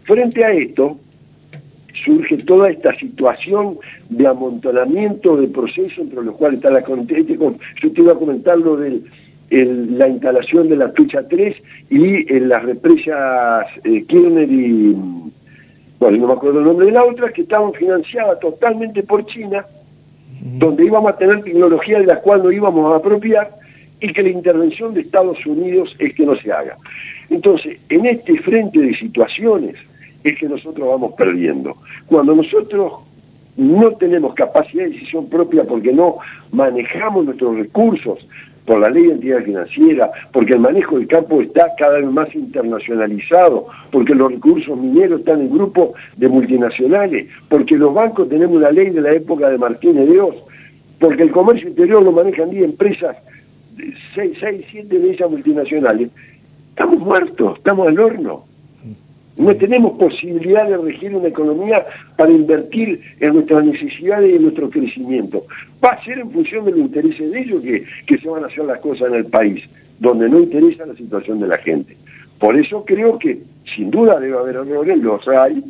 Frente 0.03 0.43
a 0.43 0.51
esto, 0.51 0.97
surge 2.03 2.37
toda 2.37 2.69
esta 2.69 2.93
situación 2.95 3.77
de 4.09 4.27
amontonamiento 4.27 5.37
de 5.37 5.47
procesos 5.47 5.97
entre 5.99 6.23
los 6.23 6.35
cuales 6.35 6.57
está 6.57 6.69
la 6.69 6.83
yo 6.85 7.91
te 7.91 8.01
iba 8.01 8.13
a 8.13 8.15
comentar 8.15 8.57
lo 8.57 8.77
de 8.77 9.01
la 9.49 10.07
instalación 10.07 10.69
de 10.69 10.75
la 10.77 10.91
Tucha 10.93 11.27
3 11.27 11.55
y 11.89 12.33
en 12.33 12.49
las 12.49 12.63
represas 12.63 13.65
eh, 13.83 14.03
Kirner 14.07 14.51
y 14.51 14.95
bueno 15.99 16.17
no 16.17 16.27
me 16.27 16.33
acuerdo 16.33 16.59
el 16.59 16.65
nombre 16.65 16.85
de 16.85 16.91
la 16.91 17.03
otra 17.03 17.31
que 17.31 17.41
estaban 17.41 17.73
financiadas 17.73 18.39
totalmente 18.39 19.03
por 19.03 19.25
China 19.25 19.65
donde 20.41 20.85
íbamos 20.85 21.11
a 21.11 21.17
tener 21.17 21.41
tecnología 21.41 21.99
de 21.99 22.05
la 22.05 22.19
cual 22.19 22.43
no 22.43 22.51
íbamos 22.51 22.93
a 22.93 22.97
apropiar 22.97 23.51
y 23.99 24.13
que 24.13 24.23
la 24.23 24.29
intervención 24.29 24.93
de 24.93 25.01
Estados 25.01 25.45
Unidos 25.45 25.95
es 25.99 26.13
que 26.13 26.25
no 26.25 26.37
se 26.37 26.51
haga. 26.51 26.77
Entonces, 27.29 27.77
en 27.89 28.05
este 28.05 28.37
frente 28.39 28.79
de 28.79 28.95
situaciones, 28.95 29.75
es 30.23 30.37
que 30.37 30.47
nosotros 30.47 30.87
vamos 30.87 31.13
perdiendo. 31.13 31.77
Cuando 32.07 32.35
nosotros 32.35 32.93
no 33.57 33.91
tenemos 33.91 34.33
capacidad 34.35 34.83
de 34.83 34.91
decisión 34.91 35.27
propia 35.27 35.63
porque 35.65 35.91
no 35.91 36.17
manejamos 36.51 37.25
nuestros 37.25 37.57
recursos 37.57 38.19
por 38.65 38.79
la 38.79 38.89
ley 38.91 39.07
de 39.07 39.13
entidad 39.13 39.43
financiera, 39.43 40.11
porque 40.31 40.53
el 40.53 40.59
manejo 40.59 40.97
del 40.97 41.07
campo 41.07 41.41
está 41.41 41.71
cada 41.75 41.97
vez 41.97 42.05
más 42.05 42.33
internacionalizado, 42.35 43.65
porque 43.91 44.13
los 44.13 44.31
recursos 44.31 44.77
mineros 44.77 45.21
están 45.21 45.41
en 45.41 45.49
grupos 45.49 45.89
de 46.17 46.29
multinacionales, 46.29 47.27
porque 47.49 47.75
los 47.75 47.91
bancos 47.93 48.29
tenemos 48.29 48.57
una 48.57 48.69
ley 48.69 48.91
de 48.91 49.01
la 49.01 49.11
época 49.11 49.49
de 49.49 49.57
Martínez 49.57 50.07
de 50.07 50.21
Oz, 50.21 50.35
porque 50.99 51.23
el 51.23 51.31
comercio 51.31 51.67
interior 51.67 52.03
lo 52.03 52.11
manejan 52.11 52.51
10 52.51 52.63
empresas, 52.63 53.17
6, 54.13 54.37
6, 54.39 54.65
7 54.69 54.99
de 54.99 55.11
esas 55.13 55.31
multinacionales, 55.31 56.11
estamos 56.69 56.99
muertos, 56.99 57.57
estamos 57.57 57.87
al 57.87 57.99
horno. 57.99 58.48
No 59.39 59.55
tenemos 59.55 59.97
posibilidad 59.97 60.67
de 60.67 60.75
regir 60.75 61.15
una 61.15 61.29
economía 61.29 61.85
para 62.17 62.29
invertir 62.29 62.99
en 63.21 63.35
nuestras 63.35 63.63
necesidades 63.63 64.31
y 64.31 64.35
en 64.35 64.41
nuestro 64.41 64.69
crecimiento. 64.69 65.45
Va 65.83 65.91
a 65.91 66.03
ser 66.03 66.19
en 66.19 66.29
función 66.29 66.65
de 66.65 66.71
los 66.71 66.81
intereses 66.81 67.31
de 67.31 67.39
ellos 67.39 67.63
que, 67.63 67.85
que 68.05 68.17
se 68.17 68.27
van 68.27 68.43
a 68.43 68.47
hacer 68.47 68.65
las 68.65 68.79
cosas 68.79 69.07
en 69.07 69.15
el 69.15 69.25
país, 69.27 69.63
donde 69.97 70.27
no 70.27 70.39
interesa 70.39 70.85
la 70.85 70.93
situación 70.93 71.39
de 71.39 71.47
la 71.47 71.57
gente. 71.57 71.95
Por 72.37 72.57
eso 72.57 72.83
creo 72.83 73.17
que 73.17 73.39
sin 73.73 73.89
duda 73.89 74.19
debe 74.19 74.37
haber 74.37 74.57
errores, 74.57 74.97
los 74.97 75.25
hay, 75.29 75.63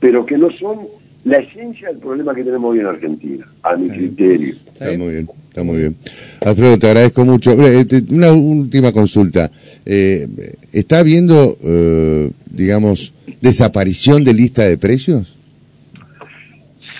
pero 0.00 0.24
que 0.24 0.38
no 0.38 0.50
son 0.52 0.86
la 1.24 1.38
esencia 1.38 1.88
del 1.88 1.98
problema 1.98 2.34
que 2.34 2.44
tenemos 2.44 2.72
hoy 2.72 2.80
en 2.80 2.86
Argentina, 2.86 3.46
a 3.62 3.76
mi 3.76 3.88
criterio. 3.88 4.54
Está 4.66 4.92
muy 4.96 5.12
bien, 5.12 5.28
está 5.48 5.62
muy 5.62 5.78
bien. 5.78 5.96
Alfredo, 6.44 6.78
te 6.78 6.86
agradezco 6.88 7.24
mucho. 7.24 7.52
Eh, 7.52 7.86
una 8.10 8.32
última 8.32 8.92
consulta. 8.92 9.50
Eh, 9.86 10.28
¿Está 10.72 10.98
habiendo, 10.98 11.56
eh, 11.62 12.30
digamos, 12.50 13.14
desaparición 13.40 14.22
de 14.22 14.34
lista 14.34 14.64
de 14.64 14.76
precios? 14.76 15.34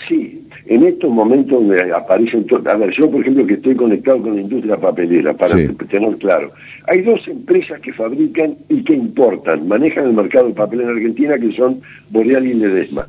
Sí, 0.09 0.43
en 0.67 0.85
estos 0.85 1.11
momentos 1.11 1.63
me 1.63 1.81
aparecen... 1.93 2.47
A 2.65 2.77
ver, 2.77 2.91
yo 2.93 3.11
por 3.11 3.21
ejemplo 3.21 3.47
que 3.47 3.55
estoy 3.55 3.75
conectado 3.75 4.23
con 4.23 4.37
la 4.37 4.41
industria 4.41 4.79
papelera, 4.79 5.35
para 5.35 5.55
tener 5.55 6.17
claro. 6.17 6.51
Hay 6.87 7.03
dos 7.03 7.21
empresas 7.29 7.81
que 7.81 7.93
fabrican 7.93 8.57
y 8.71 8.83
que 8.85 8.95
importan, 8.95 9.69
manejan 9.69 10.07
el 10.07 10.13
mercado 10.15 10.49
de 10.49 10.55
papel 10.55 10.83
en 10.83 10.89
Argentina, 10.89 11.39
que 11.39 11.55
son 11.55 11.81
Boreal 12.11 12.47
y 12.47 12.55
Ledesma. 12.55 13.07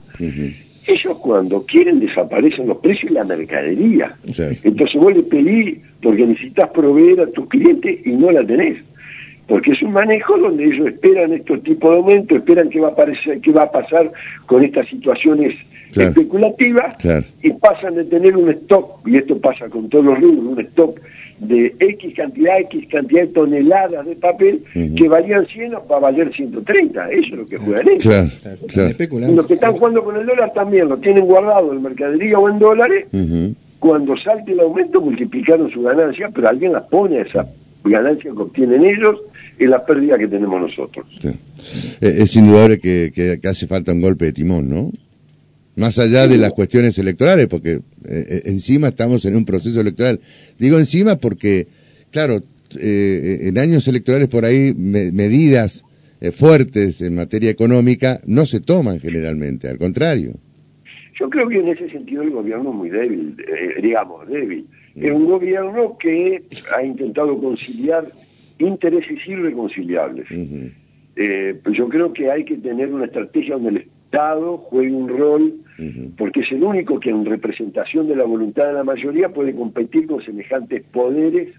Ellos 0.88 1.18
cuando 1.18 1.66
quieren 1.66 2.00
desaparecen 2.00 2.68
los 2.68 2.78
precios 2.78 3.12
y 3.12 3.16
la 3.16 3.24
mercadería. 3.24 4.16
Entonces 4.64 4.96
vos 4.96 5.16
le 5.16 5.24
pedís 5.24 5.80
porque 6.02 6.26
necesitas 6.26 6.70
proveer 6.70 7.22
a 7.22 7.28
tus 7.28 7.48
clientes 7.48 8.06
y 8.06 8.12
no 8.12 8.32
la 8.32 8.46
tenés. 8.46 8.78
Porque 9.48 9.72
es 9.72 9.82
un 9.82 9.94
manejo 9.94 10.38
donde 10.38 10.66
ellos 10.66 10.88
esperan 10.88 11.34
estos 11.34 11.62
tipos 11.64 11.92
de 11.92 11.98
aumentos, 11.98 12.38
esperan 12.38 12.70
qué 12.70 12.80
va 12.80 12.90
a 12.90 12.92
aparecer, 12.92 13.40
qué 13.42 13.52
va 13.52 13.64
a 13.64 13.72
pasar 13.72 14.12
con 14.46 14.64
estas 14.64 14.88
situaciones 14.88 15.56
especulativas 15.96 16.98
y 17.42 17.52
pasan 17.52 17.96
de 17.96 18.04
tener 18.06 18.36
un 18.36 18.50
stock, 18.50 19.08
y 19.08 19.18
esto 19.18 19.38
pasa 19.40 19.70
con 19.70 19.88
todos 19.90 20.06
los 20.06 20.20
rubros, 20.20 20.46
un 20.46 20.60
stock 20.60 21.00
de 21.40 21.76
X 21.80 22.14
cantidad, 22.16 22.60
X 22.60 22.88
cantidad 22.90 23.22
de 23.22 23.28
toneladas 23.28 24.06
de 24.06 24.16
papel 24.16 24.64
que 24.74 25.08
valían 25.08 25.46
100 25.46 25.74
va 25.74 25.98
a 25.98 26.00
valer 26.00 26.34
130. 26.34 27.12
Eso 27.12 27.20
es 27.22 27.30
lo 27.32 27.46
que 27.46 27.58
juegan 27.58 27.90
ellos. 27.90 28.04
Claro, 28.68 28.92
Los 29.34 29.48
que 29.48 29.56
están 29.56 29.74
jugando 29.74 30.04
con 30.04 30.16
el 30.16 30.26
dólar 30.26 30.54
también 30.54 30.90
lo 30.90 30.98
tienen 30.98 31.26
guardado 31.26 31.74
en 31.74 31.82
mercadería 31.82 32.40
o 32.40 32.50
en 32.50 32.60
dólares. 32.60 33.06
Cuando 33.80 34.18
salte 34.18 34.54
el 34.54 34.62
aumento 34.62 35.02
multiplicaron 35.02 35.70
su 35.70 35.84
ganancia, 35.84 36.30
pero 36.34 36.50
alguien 36.50 36.74
las 36.74 36.84
pone 36.84 37.20
a 37.20 37.22
esa 37.22 37.48
ganancia 37.84 38.32
que 38.32 38.42
obtienen 38.42 38.84
ellos 38.84 39.20
en 39.60 39.70
la 39.70 39.86
pérdida 39.86 40.18
que 40.18 40.28
tenemos 40.28 40.60
nosotros. 40.60 41.06
Eh, 41.24 41.36
es 42.02 42.36
indudable 42.36 42.80
que, 42.80 43.12
que, 43.14 43.48
hace 43.48 43.68
falta 43.68 43.92
un 43.92 44.02
golpe 44.02 44.26
de 44.26 44.34
timón, 44.34 44.70
¿no? 44.70 44.92
Más 45.76 46.00
allá 46.00 46.28
de 46.28 46.38
las 46.38 46.54
cuestiones 46.54 46.98
electorales, 46.98 47.48
porque 47.48 47.74
eh, 47.74 47.82
eh, 48.06 48.42
encima 48.46 48.90
estamos 48.90 49.26
en 49.26 49.36
un 49.36 49.46
proceso 49.46 49.82
electoral. 49.82 50.20
Digo 50.58 50.80
encima 50.80 51.18
porque, 51.18 51.68
claro, 52.12 52.40
en 52.78 53.58
años 53.58 53.88
electorales 53.88 54.28
por 54.28 54.44
ahí 54.44 54.74
medidas 54.74 55.86
fuertes 56.34 57.02
en 57.02 57.16
materia 57.16 57.50
económica 57.50 58.20
no 58.26 58.46
se 58.46 58.60
toman 58.60 59.00
generalmente, 59.00 59.70
al 59.70 59.78
contrario. 59.78 60.34
Yo 61.20 61.30
creo 61.30 61.48
que 61.48 61.60
en 61.60 61.68
ese 61.70 61.90
sentido 61.90 62.24
el 62.24 62.32
gobierno 62.32 62.72
es 62.72 62.76
muy 62.76 62.90
débil, 62.90 63.38
digamos, 63.82 64.28
débil. 64.28 64.66
Es 64.96 65.12
un 65.12 65.26
gobierno 65.26 65.98
que 65.98 66.44
ha 66.76 66.84
intentado 66.84 67.40
conciliar 67.40 68.12
intereses 68.60 69.20
irreconciliables. 69.28 70.26
Eh, 71.16 71.56
pues 71.64 71.78
yo 71.78 71.88
creo 71.88 72.12
que 72.12 72.30
hay 72.30 72.44
que 72.44 72.58
tener 72.58 72.94
una 72.94 73.06
estrategia 73.06 73.56
donde 73.56 73.70
el 73.70 73.88
Estado 74.06 74.58
juegue 74.58 74.92
un 74.92 75.10
rol, 75.10 75.54
porque 76.18 76.40
es 76.40 76.52
el 76.52 76.64
único 76.64 77.00
que 77.00 77.10
en 77.10 77.26
representación 77.26 78.08
de 78.08 78.16
la 78.16 78.24
voluntad 78.24 78.68
de 78.68 78.74
la 78.74 78.84
mayoría 78.84 79.30
puede 79.30 79.54
competir 79.54 80.08
con 80.08 80.24
semejantes 80.24 80.84
poderes 80.92 81.54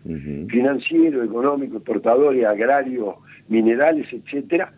financieros, 0.48 1.26
económicos, 1.26 1.76
exportadores, 1.76 2.44
agrarios, 2.46 3.16
minerales, 3.48 4.06
etcétera. 4.12 4.72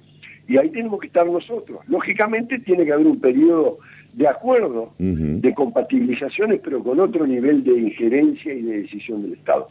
Y 0.48 0.56
ahí 0.56 0.70
tenemos 0.70 0.98
que 0.98 1.08
estar 1.08 1.26
nosotros. 1.26 1.80
Lógicamente 1.88 2.58
tiene 2.58 2.84
que 2.84 2.92
haber 2.92 3.06
un 3.06 3.20
periodo 3.20 3.78
de 4.14 4.26
acuerdo, 4.26 4.94
de 4.98 5.54
compatibilizaciones, 5.54 6.60
pero 6.64 6.82
con 6.82 6.98
otro 6.98 7.26
nivel 7.26 7.62
de 7.62 7.78
injerencia 7.78 8.52
y 8.52 8.62
de 8.62 8.82
decisión 8.82 9.22
del 9.22 9.34
Estado. 9.34 9.68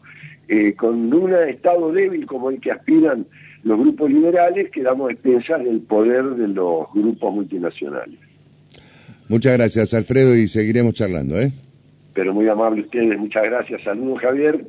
Eh, 0.48 0.74
con 0.76 1.14
un 1.14 1.34
Estado 1.34 1.92
débil 1.92 2.26
como 2.26 2.50
el 2.52 2.62
que 2.62 2.72
aspiran 2.72 3.26
los 3.64 3.80
grupos 3.80 4.12
liberales, 4.12 4.70
quedamos 4.72 5.12
expensas 5.12 5.64
del 5.64 5.82
poder 5.82 6.24
de 6.24 6.48
los 6.48 6.88
grupos 6.94 7.34
multinacionales. 7.34 8.20
Muchas 9.30 9.58
gracias, 9.58 9.94
Alfredo, 9.94 10.36
y 10.36 10.48
seguiremos 10.48 10.94
charlando. 10.94 11.38
¿eh? 11.40 11.52
Pero 12.14 12.34
muy 12.34 12.48
amable 12.48 12.82
ustedes, 12.82 13.18
muchas 13.18 13.44
gracias. 13.44 13.84
Saludos, 13.84 14.22
Javier. 14.22 14.66